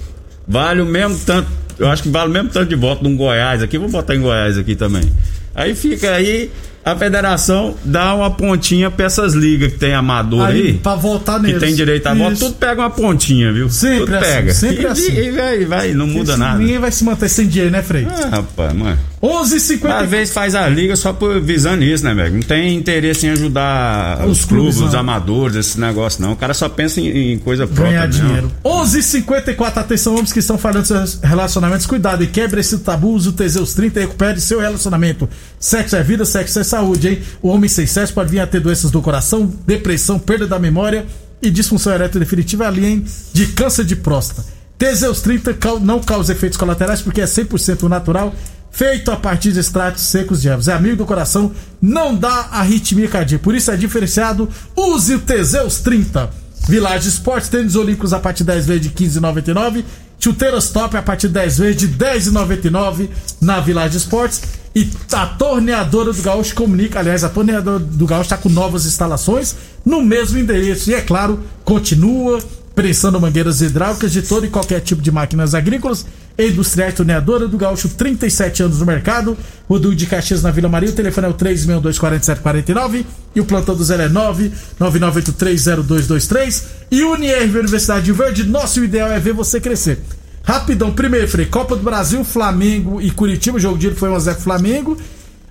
vale 0.46 0.80
o 0.80 0.86
mesmo 0.86 1.18
tanto. 1.24 1.48
Eu 1.78 1.88
acho 1.88 2.02
que 2.02 2.08
vale 2.08 2.30
o 2.30 2.32
mesmo 2.32 2.48
tanto 2.48 2.68
de 2.68 2.76
voto 2.76 3.02
de 3.02 3.08
um 3.08 3.16
Goiás 3.16 3.62
aqui. 3.62 3.76
Vou 3.76 3.88
botar 3.88 4.14
em 4.14 4.20
Goiás 4.20 4.56
aqui 4.56 4.74
também. 4.74 5.10
Aí 5.54 5.74
fica 5.74 6.10
aí, 6.12 6.50
a 6.86 6.94
federação 6.94 7.74
dá 7.84 8.14
uma 8.14 8.30
pontinha 8.30 8.90
pra 8.90 9.06
essas 9.06 9.34
ligas 9.34 9.72
que 9.72 9.78
tem 9.78 9.92
amador 9.92 10.46
aí. 10.46 10.62
Aí, 10.68 10.72
pra 10.74 10.94
votar 10.94 11.40
que 11.40 11.46
neles. 11.48 11.60
tem 11.60 11.74
direito 11.74 12.06
a 12.06 12.14
voto, 12.14 12.32
Isso. 12.34 12.44
tudo 12.44 12.54
pega 12.56 12.80
uma 12.82 12.90
pontinha, 12.90 13.52
viu? 13.52 13.68
Sempre 13.68 13.98
tudo 14.06 14.14
assim, 14.14 14.24
pega. 14.26 14.54
sempre 14.54 14.82
e, 14.82 14.86
assim. 14.86 15.12
E 15.18 15.30
vai, 15.32 15.64
vai, 15.64 15.92
não 15.94 16.06
muda 16.06 16.30
Esse- 16.32 16.38
nada. 16.40 16.58
Ninguém 16.58 16.78
vai 16.78 16.92
se 16.92 17.02
manter 17.04 17.28
sem 17.28 17.48
dinheiro, 17.48 17.72
né, 17.72 17.82
Frei? 17.82 18.06
Ah, 18.08 18.28
rapaz, 18.36 18.72
mano. 18.72 18.98
11h50. 19.22 19.90
Às 19.90 20.08
vezes 20.10 20.34
faz 20.34 20.54
a 20.54 20.68
liga 20.68 20.94
só 20.94 21.12
por 21.12 21.40
visando 21.40 21.82
isso, 21.82 22.04
né, 22.04 22.14
velho? 22.14 22.34
Não 22.34 22.42
tem 22.42 22.76
interesse 22.76 23.26
em 23.26 23.30
ajudar 23.30 24.24
Os 24.26 24.40
os, 24.40 24.44
clubes, 24.44 24.74
clubes, 24.76 24.90
os 24.90 24.94
amadores, 24.94 25.56
esse 25.56 25.80
negócio, 25.80 26.20
não. 26.22 26.32
O 26.32 26.36
cara 26.36 26.52
só 26.52 26.68
pensa 26.68 27.00
em, 27.00 27.32
em 27.32 27.38
coisa 27.38 27.66
própria. 27.66 27.86
ganhar 27.92 28.06
mesmo. 28.08 28.24
dinheiro. 28.26 28.52
11h54, 28.64 29.76
atenção, 29.78 30.14
homens 30.14 30.32
que 30.32 30.38
estão 30.38 30.58
falando 30.58 30.84
seus 30.84 31.18
relacionamentos. 31.22 31.86
Cuidado 31.86 32.22
e 32.22 32.26
quebre 32.26 32.60
esse 32.60 32.78
tabu, 32.78 33.08
use 33.14 33.28
o 33.28 33.32
Teseus 33.32 33.74
30 33.74 33.98
e 33.98 34.02
recupere 34.02 34.40
seu 34.40 34.60
relacionamento. 34.60 35.28
Sexo 35.58 35.96
é 35.96 36.02
vida, 36.02 36.24
sexo 36.24 36.58
é 36.60 36.64
saúde, 36.64 37.08
hein? 37.08 37.18
O 37.42 37.48
homem 37.48 37.68
sem 37.68 37.86
sexo 37.86 38.12
pode 38.12 38.30
vir 38.30 38.40
a 38.40 38.46
ter 38.46 38.60
doenças 38.60 38.90
do 38.90 39.00
coração, 39.00 39.50
depressão, 39.66 40.18
perda 40.18 40.46
da 40.46 40.58
memória 40.58 41.06
e 41.42 41.50
disfunção 41.50 41.92
erétil 41.92 42.20
definitiva, 42.20 42.66
além 42.66 43.04
de 43.32 43.46
câncer 43.46 43.84
de 43.84 43.96
próstata. 43.96 44.44
Teseus 44.78 45.22
30 45.22 45.54
cau- 45.54 45.80
não 45.80 46.00
causa 46.00 46.32
efeitos 46.32 46.58
colaterais 46.58 47.00
porque 47.00 47.20
é 47.22 47.24
100% 47.24 47.88
natural, 47.88 48.34
feito 48.76 49.10
a 49.10 49.16
partir 49.16 49.52
de 49.52 49.60
extratos 49.60 50.02
secos 50.02 50.42
de 50.42 50.50
ervas. 50.50 50.68
É 50.68 50.74
amigo 50.74 50.96
do 50.96 51.06
coração, 51.06 51.50
não 51.80 52.14
dá 52.14 52.48
arritmia 52.52 53.08
cardíaca. 53.08 53.42
Por 53.42 53.54
isso 53.54 53.70
é 53.70 53.76
diferenciado. 53.76 54.50
Use 54.76 55.14
o 55.14 55.18
Teseus 55.18 55.78
30. 55.78 56.28
Village 56.68 57.08
Esportes, 57.08 57.48
tênis 57.48 57.74
olímpicos 57.74 58.12
a 58.12 58.18
partir 58.18 58.42
de 58.42 58.48
10 58.48 58.66
vezes 58.66 58.82
de 58.82 58.90
15,99. 58.90 59.82
Chuteiras 60.18 60.68
top 60.68 60.94
a 60.94 61.02
partir 61.02 61.28
de 61.28 61.34
10 61.34 61.58
vezes 61.58 61.76
de 61.76 61.88
10,99 61.88 63.08
na 63.40 63.60
Village 63.60 63.96
Esportes. 63.96 64.42
E 64.74 64.90
a 65.10 65.24
torneadora 65.24 66.12
do 66.12 66.20
Gaúcho 66.20 66.54
comunica, 66.54 66.98
aliás, 66.98 67.24
a 67.24 67.30
torneadora 67.30 67.78
do 67.78 68.06
Gaúcho 68.06 68.24
está 68.24 68.36
com 68.36 68.50
novas 68.50 68.84
instalações 68.84 69.56
no 69.86 70.02
mesmo 70.02 70.38
endereço. 70.38 70.90
E 70.90 70.94
é 70.94 71.00
claro, 71.00 71.40
continua 71.64 72.40
prensando 72.74 73.18
mangueiras 73.18 73.62
hidráulicas 73.62 74.12
de 74.12 74.20
todo 74.20 74.44
e 74.44 74.50
qualquer 74.50 74.80
tipo 74.80 75.00
de 75.00 75.10
máquinas 75.10 75.54
agrícolas 75.54 76.04
industriais. 76.38 76.94
Torneadora 76.94 77.48
do 77.48 77.56
Gaúcho, 77.56 77.88
37 77.88 78.62
anos 78.62 78.80
no 78.80 78.86
mercado. 78.86 79.36
Rodul 79.68 79.94
de 79.94 80.06
Caxias 80.06 80.42
na 80.42 80.50
Vila 80.50 80.68
Maria. 80.68 80.90
O 80.90 80.92
telefone 80.92 81.26
é 81.26 81.30
o 81.30 81.34
3624749 81.34 83.04
e 83.34 83.40
o 83.40 83.44
plantão 83.44 83.74
do 83.74 83.82
Zé 83.84 84.04
é 84.04 84.08
999830223. 84.08 86.62
E 86.90 87.02
Unirv 87.02 87.58
Universidade 87.58 88.04
de 88.04 88.12
Verde, 88.12 88.44
nosso 88.44 88.84
ideal 88.84 89.10
é 89.10 89.18
ver 89.18 89.32
você 89.32 89.60
crescer. 89.60 89.98
Rapidão, 90.42 90.92
primeiro, 90.92 91.26
Frei, 91.26 91.46
Copa 91.46 91.74
do 91.74 91.82
Brasil, 91.82 92.22
Flamengo 92.22 93.00
e 93.00 93.10
Curitiba. 93.10 93.56
O 93.56 93.60
jogo 93.60 93.76
de 93.76 93.88
hoje 93.88 93.96
foi 93.96 94.08
1x0 94.10 94.36
Flamengo. 94.36 94.96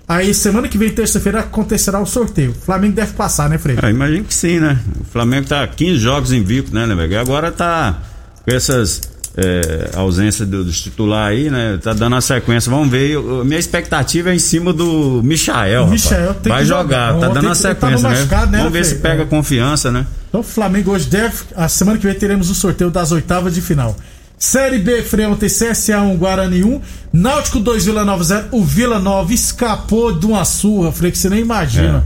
Aí, 0.08 0.32
semana 0.32 0.68
que 0.68 0.78
vem, 0.78 0.88
terça-feira, 0.88 1.40
acontecerá 1.40 2.00
o 2.00 2.06
sorteio. 2.06 2.52
O 2.52 2.54
Flamengo 2.54 2.94
deve 2.94 3.12
passar, 3.12 3.50
né, 3.50 3.58
Frei? 3.58 3.76
Ah, 3.82 3.90
imagino 3.90 4.24
que 4.24 4.32
sim, 4.32 4.60
né? 4.60 4.78
O 5.00 5.04
Flamengo 5.04 5.48
tá 5.48 5.66
15 5.66 5.98
jogos 5.98 6.30
invicto, 6.32 6.72
né, 6.72 6.86
né? 6.86 7.06
E 7.08 7.16
agora 7.16 7.50
tá 7.50 7.98
com 8.44 8.54
essas 8.54 9.00
é, 9.36 9.90
ausências 9.94 10.48
do- 10.48 10.64
dos 10.64 10.80
titular 10.80 11.28
aí, 11.28 11.50
né? 11.50 11.78
Tá 11.82 11.92
dando 11.92 12.16
a 12.16 12.20
sequência. 12.20 12.70
Vamos 12.70 12.88
ver. 12.88 13.10
Eu- 13.10 13.44
minha 13.44 13.58
expectativa 13.58 14.30
é 14.30 14.34
em 14.34 14.38
cima 14.38 14.72
do 14.72 15.20
Michael. 15.22 15.86
Michael 15.88 16.34
tem 16.34 16.50
Vai 16.52 16.62
que 16.62 16.68
jogar, 16.68 17.12
jogar. 17.12 17.20
tá 17.20 17.26
dando 17.34 17.38
a 17.38 17.42
tava 17.42 17.54
sequência, 17.54 18.08
né? 18.08 18.14
machucado, 18.16 18.52
né, 18.52 18.58
Vamos 18.58 18.72
ver 18.72 18.84
se 18.84 18.94
pega 18.96 19.22
É. 19.22 19.26
confiança, 19.26 19.90
né? 19.92 20.06
Então 20.28 20.40
o 20.40 20.44
Flamengo 20.44 20.90
hoje 20.92 21.06
deve. 21.08 21.34
A 21.54 21.68
semana 21.68 21.98
que 21.98 22.06
vem 22.06 22.14
teremos 22.14 22.48
o 22.50 22.54
sorteio 22.54 22.90
das 22.90 23.12
oitavas 23.12 23.54
de 23.54 23.60
final. 23.60 23.96
Série 24.38 24.78
B, 24.78 25.02
Freio 25.02 25.30
ontem, 25.32 25.48
CSA 25.48 26.00
1, 26.02 26.16
Guarani 26.16 26.62
1. 26.62 26.80
Náutico 27.12 27.58
2, 27.58 27.86
Vila 27.86 28.04
Nova 28.04 28.22
0. 28.22 28.44
O 28.52 28.62
Vila 28.62 28.98
Nova 28.98 29.32
escapou 29.32 30.12
de 30.18 30.26
uma 30.26 30.44
surra, 30.44 30.92
Freio, 30.92 31.10
que 31.12 31.18
você 31.18 31.30
nem 31.30 31.40
imagina. 31.40 32.04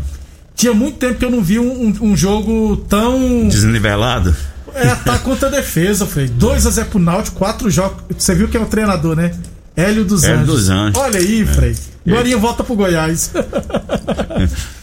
Tinha 0.55 0.73
muito 0.75 0.99
tempo 0.99 1.15
que 1.19 1.25
eu 1.25 1.31
não 1.31 1.43
vi 1.43 1.59
um, 1.59 1.87
um- 1.89 2.11
um 2.13 2.17
jogo 2.17 2.77
tão. 2.89 3.49
Desnivelado. 3.49 4.35
É 4.75 4.89
ataque 4.89 5.25
contra 5.25 5.51
defesa, 5.51 6.07
Frei. 6.07 6.29
2x0 6.29 6.85
pro 6.87 6.99
Náutico, 6.99 7.37
4 7.39 7.71
jogos. 7.71 8.03
Você 8.17 8.35
viu 8.35 8.49
que 8.49 8.57
é 8.57 8.61
o 8.61 8.67
treinador, 8.67 9.17
né? 9.17 9.33
Hélio 9.77 10.05
dos 10.05 10.25
Hélio 10.25 10.41
Anjos. 10.41 10.55
dos 10.55 10.69
Anjos. 10.71 10.99
Olha 11.01 11.19
aí, 11.21 11.47
Frei. 11.47 11.77
Guarinha 12.07 12.37
volta 12.39 12.65
pro 12.65 12.75
Goiás. 12.75 13.31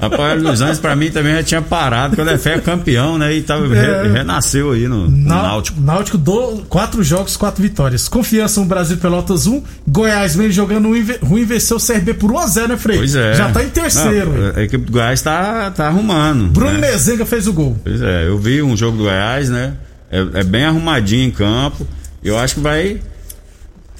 Rapaz, 0.00 0.42
o 0.42 0.48
Anjos 0.48 0.78
pra 0.78 0.94
mim 0.94 1.10
também 1.10 1.34
já 1.36 1.42
tinha 1.42 1.62
parado 1.62 2.14
quando 2.16 2.28
é 2.30 2.38
fé 2.38 2.58
campeão, 2.58 3.16
né? 3.18 3.34
E 3.34 3.42
tava, 3.42 3.74
É. 3.76 4.02
re- 4.02 4.08
renasceu 4.12 4.72
aí 4.72 4.86
no, 4.86 5.08
no 5.08 5.28
Náutico. 5.28 5.80
Náutico, 5.80 6.18
do, 6.18 6.62
quatro 6.68 7.02
jogos, 7.02 7.36
quatro 7.36 7.62
vitórias. 7.62 8.08
Confiança 8.08 8.60
no 8.60 8.66
Brasil 8.66 8.96
Pelotas 8.98 9.46
1. 9.46 9.62
Goiás 9.88 10.34
vem 10.34 10.50
jogando 10.50 10.88
ruim, 10.88 11.02
ve- 11.02 11.18
ruim 11.22 11.44
venceu 11.44 11.76
o 11.76 11.80
CRB 11.80 12.14
por 12.14 12.30
1x0, 12.30 12.68
né, 12.68 12.76
Frei? 12.76 12.98
Pois 12.98 13.14
é. 13.14 13.34
Já 13.34 13.50
tá 13.50 13.62
em 13.64 13.70
terceiro. 13.70 14.30
Não, 14.32 14.56
a 14.56 14.62
equipe 14.62 14.84
do 14.84 14.92
Goiás 14.92 15.20
tá, 15.22 15.70
tá 15.70 15.86
arrumando. 15.86 16.48
Bruno 16.48 16.72
né? 16.72 16.90
Mezenga 16.92 17.24
fez 17.24 17.46
o 17.46 17.52
gol. 17.52 17.78
Pois 17.82 18.00
é, 18.02 18.26
eu 18.28 18.38
vi 18.38 18.62
um 18.62 18.76
jogo 18.76 18.96
do 18.98 19.04
Goiás, 19.04 19.48
né? 19.48 19.74
É, 20.10 20.40
é 20.40 20.44
bem 20.44 20.64
arrumadinho 20.64 21.24
em 21.28 21.30
campo. 21.30 21.86
Eu 22.22 22.38
acho 22.38 22.56
que 22.56 22.60
vai. 22.60 23.00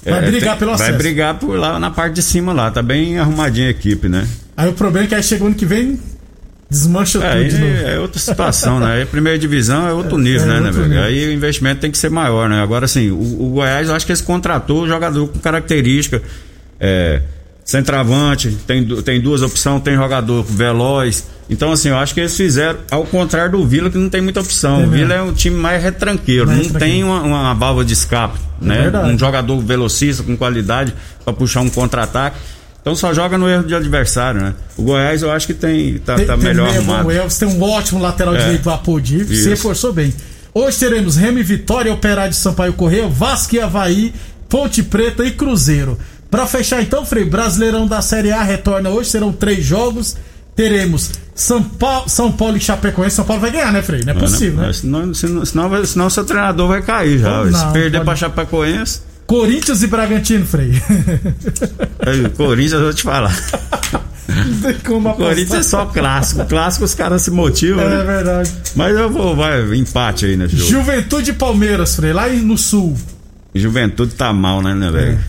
Vai 0.03 0.25
é, 0.25 0.31
brigar 0.31 0.57
pelo 0.57 0.71
Vai 0.75 0.81
acesso. 0.87 0.97
brigar 0.97 1.35
por 1.35 1.57
lá 1.57 1.79
na 1.79 1.91
parte 1.91 2.15
de 2.15 2.21
cima 2.23 2.51
lá. 2.53 2.71
Tá 2.71 2.81
bem 2.81 3.19
arrumadinha 3.19 3.67
a 3.67 3.71
equipe, 3.71 4.09
né? 4.09 4.27
Aí 4.61 4.69
o 4.69 4.73
problema 4.73 5.05
é 5.05 5.09
que 5.09 5.15
aí 5.15 5.23
chegou 5.23 5.47
ano 5.47 5.55
que 5.55 5.65
vem, 5.65 5.99
desmancha 6.69 7.17
É, 7.23 7.35
tudo 7.43 7.49
de 7.49 7.57
novo. 7.57 7.73
é 7.87 7.99
outra 7.99 8.19
situação, 8.19 8.79
né? 8.79 8.93
Aí 8.93 9.01
a 9.01 9.05
primeira 9.05 9.37
divisão 9.39 9.87
é 9.87 9.91
outro 9.93 10.17
nível, 10.17 10.43
é 10.43 10.45
né, 10.45 10.59
né, 10.59 10.67
outro 10.67 10.81
velho? 10.81 10.89
nível. 10.93 11.03
Aí 11.03 11.27
o 11.29 11.33
investimento 11.33 11.81
tem 11.81 11.89
que 11.89 11.97
ser 11.97 12.09
maior, 12.11 12.47
né? 12.47 12.61
Agora, 12.61 12.85
assim, 12.85 13.09
o, 13.09 13.15
o 13.19 13.49
Goiás, 13.55 13.89
eu 13.89 13.95
acho 13.95 14.05
que 14.05 14.11
eles 14.11 14.21
contratou 14.21 14.83
o 14.83 14.87
jogador 14.87 15.27
com 15.27 15.39
característica. 15.39 16.21
É, 16.79 17.21
centroavante, 17.63 18.57
tem, 18.67 18.85
tem 19.01 19.21
duas 19.21 19.41
opções, 19.41 19.81
tem 19.83 19.95
jogador 19.95 20.43
veloz. 20.43 21.25
Então, 21.49 21.71
assim, 21.71 21.89
eu 21.89 21.97
acho 21.97 22.13
que 22.13 22.19
eles 22.19 22.35
fizeram 22.35 22.79
ao 22.89 23.05
contrário 23.05 23.51
do 23.53 23.65
Vila, 23.65 23.89
que 23.89 23.97
não 23.97 24.09
tem 24.09 24.21
muita 24.21 24.41
opção. 24.41 24.77
Tem 24.77 24.87
o 24.87 24.89
Vila 24.91 25.13
é 25.13 25.21
um 25.21 25.33
time 25.33 25.55
mais 25.57 25.81
retranqueiro, 25.81 26.47
Mais 26.47 26.57
não 26.57 26.65
retranqueiro. 26.65 26.93
tem 26.93 27.03
uma, 27.03 27.21
uma 27.21 27.53
válvula 27.53 27.85
de 27.85 27.93
escape, 27.93 28.39
né? 28.61 28.83
verdade. 28.83 29.11
Um 29.11 29.17
jogador 29.17 29.59
velocista 29.59 30.23
com 30.23 30.35
qualidade 30.37 30.93
para 31.23 31.33
puxar 31.33 31.61
um 31.61 31.69
contra-ataque. 31.69 32.37
Então 32.81 32.95
só 32.95 33.13
joga 33.13 33.37
no 33.37 33.47
erro 33.47 33.63
de 33.63 33.75
adversário, 33.75 34.41
né? 34.41 34.53
O 34.75 34.81
Goiás 34.83 35.21
eu 35.21 35.31
acho 35.31 35.45
que 35.45 35.53
tem 35.53 35.99
tá, 35.99 36.15
Tem, 36.15 36.25
tá 36.25 36.33
tem 36.35 36.43
melhor 36.43 36.69
meio 36.71 36.81
bom 36.81 36.93
arrumado. 36.93 37.11
Elvis, 37.11 37.37
tem 37.37 37.47
um 37.47 37.61
ótimo 37.61 38.01
lateral 38.01 38.35
É. 38.35 38.39
direito, 38.43 38.65
o 38.67 38.71
Apodi, 38.71 39.23
se 39.25 39.49
reforçou 39.49 39.93
bem. 39.93 40.11
Hoje 40.53 40.79
teremos 40.79 41.15
Remy 41.15 41.43
Vitória, 41.43 41.93
Operário 41.93 42.31
de 42.31 42.37
Sampaio 42.37 42.73
Correia, 42.73 43.07
Vasco 43.07 43.55
e 43.55 43.59
Havaí, 43.59 44.13
Ponte 44.49 44.81
Preta 44.83 45.23
e 45.23 45.31
Cruzeiro. 45.31 45.97
Pra 46.29 46.47
fechar 46.47 46.81
então, 46.81 47.05
Frei, 47.05 47.23
Brasileirão 47.25 47.85
da 47.87 48.01
Série 48.01 48.31
A 48.31 48.41
retorna 48.41 48.89
hoje, 48.89 49.09
serão 49.09 49.31
três 49.31 49.63
jogos. 49.65 50.17
Teremos 50.55 51.11
São 51.35 51.61
Paulo, 51.63 52.09
São 52.09 52.31
Paulo 52.31 52.57
e 52.57 52.59
Chapecoense. 52.59 53.15
São 53.15 53.25
Paulo 53.25 53.41
vai 53.41 53.51
ganhar, 53.51 53.71
né, 53.71 53.81
Frei? 53.81 54.01
Não 54.03 54.11
é 54.13 54.15
possível, 54.17 54.59
né? 54.61 54.73
Senão, 54.73 55.13
senão, 55.13 55.45
senão, 55.45 55.69
vai- 55.69 55.85
senão 55.85 56.09
seu 56.09 56.23
treinador 56.25 56.67
vai 56.67 56.81
cair 56.81 57.19
já. 57.19 57.45
Não, 57.45 57.53
Se 57.53 57.71
perder 57.71 58.03
pra 58.03 58.15
Chapecoense, 58.15 59.01
Corinthians 59.31 59.81
e 59.81 59.87
Bragantino, 59.87 60.45
Frei. 60.45 60.71
aí, 62.05 62.29
Corinthians, 62.35 62.73
eu 62.73 62.81
vou 62.81 62.93
te 62.93 63.03
falar. 63.03 63.33
Não 64.27 64.59
tem 64.61 64.73
como 64.85 65.07
O 65.09 65.13
Corinthians 65.13 65.51
é 65.51 65.55
apostar. 65.55 65.63
só 65.63 65.85
clássico. 65.85 66.45
Clássico 66.45 66.83
os 66.83 66.93
caras 66.93 67.21
se 67.21 67.31
motivam, 67.31 67.81
É 67.81 67.97
né? 67.97 68.03
verdade. 68.03 68.51
Mas 68.75 68.93
eu 68.93 69.09
vou, 69.09 69.33
vai, 69.33 69.73
empate 69.73 70.25
aí 70.25 70.35
nesse 70.35 70.57
jogo. 70.57 70.69
Juventude 70.69 71.31
e 71.31 71.33
Palmeiras, 71.33 71.95
Frei, 71.95 72.11
lá 72.11 72.27
no 72.27 72.57
sul. 72.57 72.97
Juventude 73.55 74.15
tá 74.15 74.33
mal, 74.33 74.61
né, 74.61 74.75
né, 74.75 74.91
velho? 74.91 75.19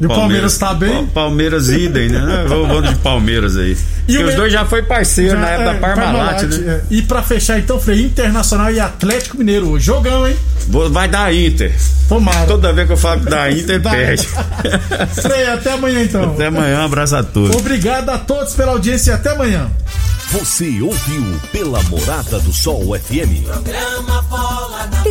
E 0.00 0.04
o 0.04 0.08
Palmeiras 0.08 0.58
tá 0.58 0.74
bem? 0.74 1.06
Pa- 1.06 1.22
Palmeiras 1.22 1.68
idem, 1.70 2.08
né? 2.08 2.44
Vou, 2.48 2.66
vou 2.66 2.82
de 2.82 2.94
Palmeiras 2.96 3.56
aí. 3.56 3.76
E 4.06 4.12
Porque 4.12 4.24
o 4.24 4.28
os 4.28 4.34
dois 4.34 4.52
já 4.52 4.64
foi 4.64 4.82
parceiro 4.82 5.32
Já, 5.32 5.40
na 5.40 5.48
época 5.48 5.70
é, 5.70 5.72
da 5.74 5.80
Parmalat, 5.80 6.14
Parmalat, 6.40 6.42
né? 6.60 6.72
é. 6.74 6.82
E 6.90 7.02
pra 7.02 7.22
fechar 7.22 7.58
então, 7.58 7.78
Frei, 7.80 8.02
Internacional 8.02 8.70
e 8.72 8.80
Atlético 8.80 9.38
Mineiro 9.38 9.68
hoje. 9.70 9.86
Jogão, 9.86 10.26
hein? 10.26 10.36
Vou- 10.68 10.90
Vai 10.90 11.08
dar 11.08 11.34
Inter. 11.34 11.72
Tomara. 12.08 12.46
Toda 12.46 12.72
vez 12.72 12.86
que 12.86 12.92
eu 12.92 12.96
falo 12.96 13.20
que 13.20 13.30
dá 13.30 13.50
Inter, 13.50 13.80
Dá. 13.80 13.90
perde. 13.90 14.26
Frei, 15.22 15.46
até 15.48 15.72
amanhã 15.72 16.02
então. 16.02 16.24
Até 16.32 16.46
amanhã, 16.46 16.80
um 16.80 16.84
abraço 16.84 17.16
a 17.16 17.22
todos. 17.22 17.54
Obrigado 17.56 18.08
a 18.10 18.18
todos 18.18 18.54
pela 18.54 18.72
audiência 18.72 19.10
e 19.12 19.14
até 19.14 19.30
amanhã. 19.30 19.70
Você 20.30 20.80
ouviu 20.82 21.24
pela 21.52 21.82
Morada 21.84 22.38
do 22.40 22.52
Sol 22.52 22.94
FM. 22.98 23.44
Programa 23.46 24.22
Bola 24.28 24.86
na 24.92 25.02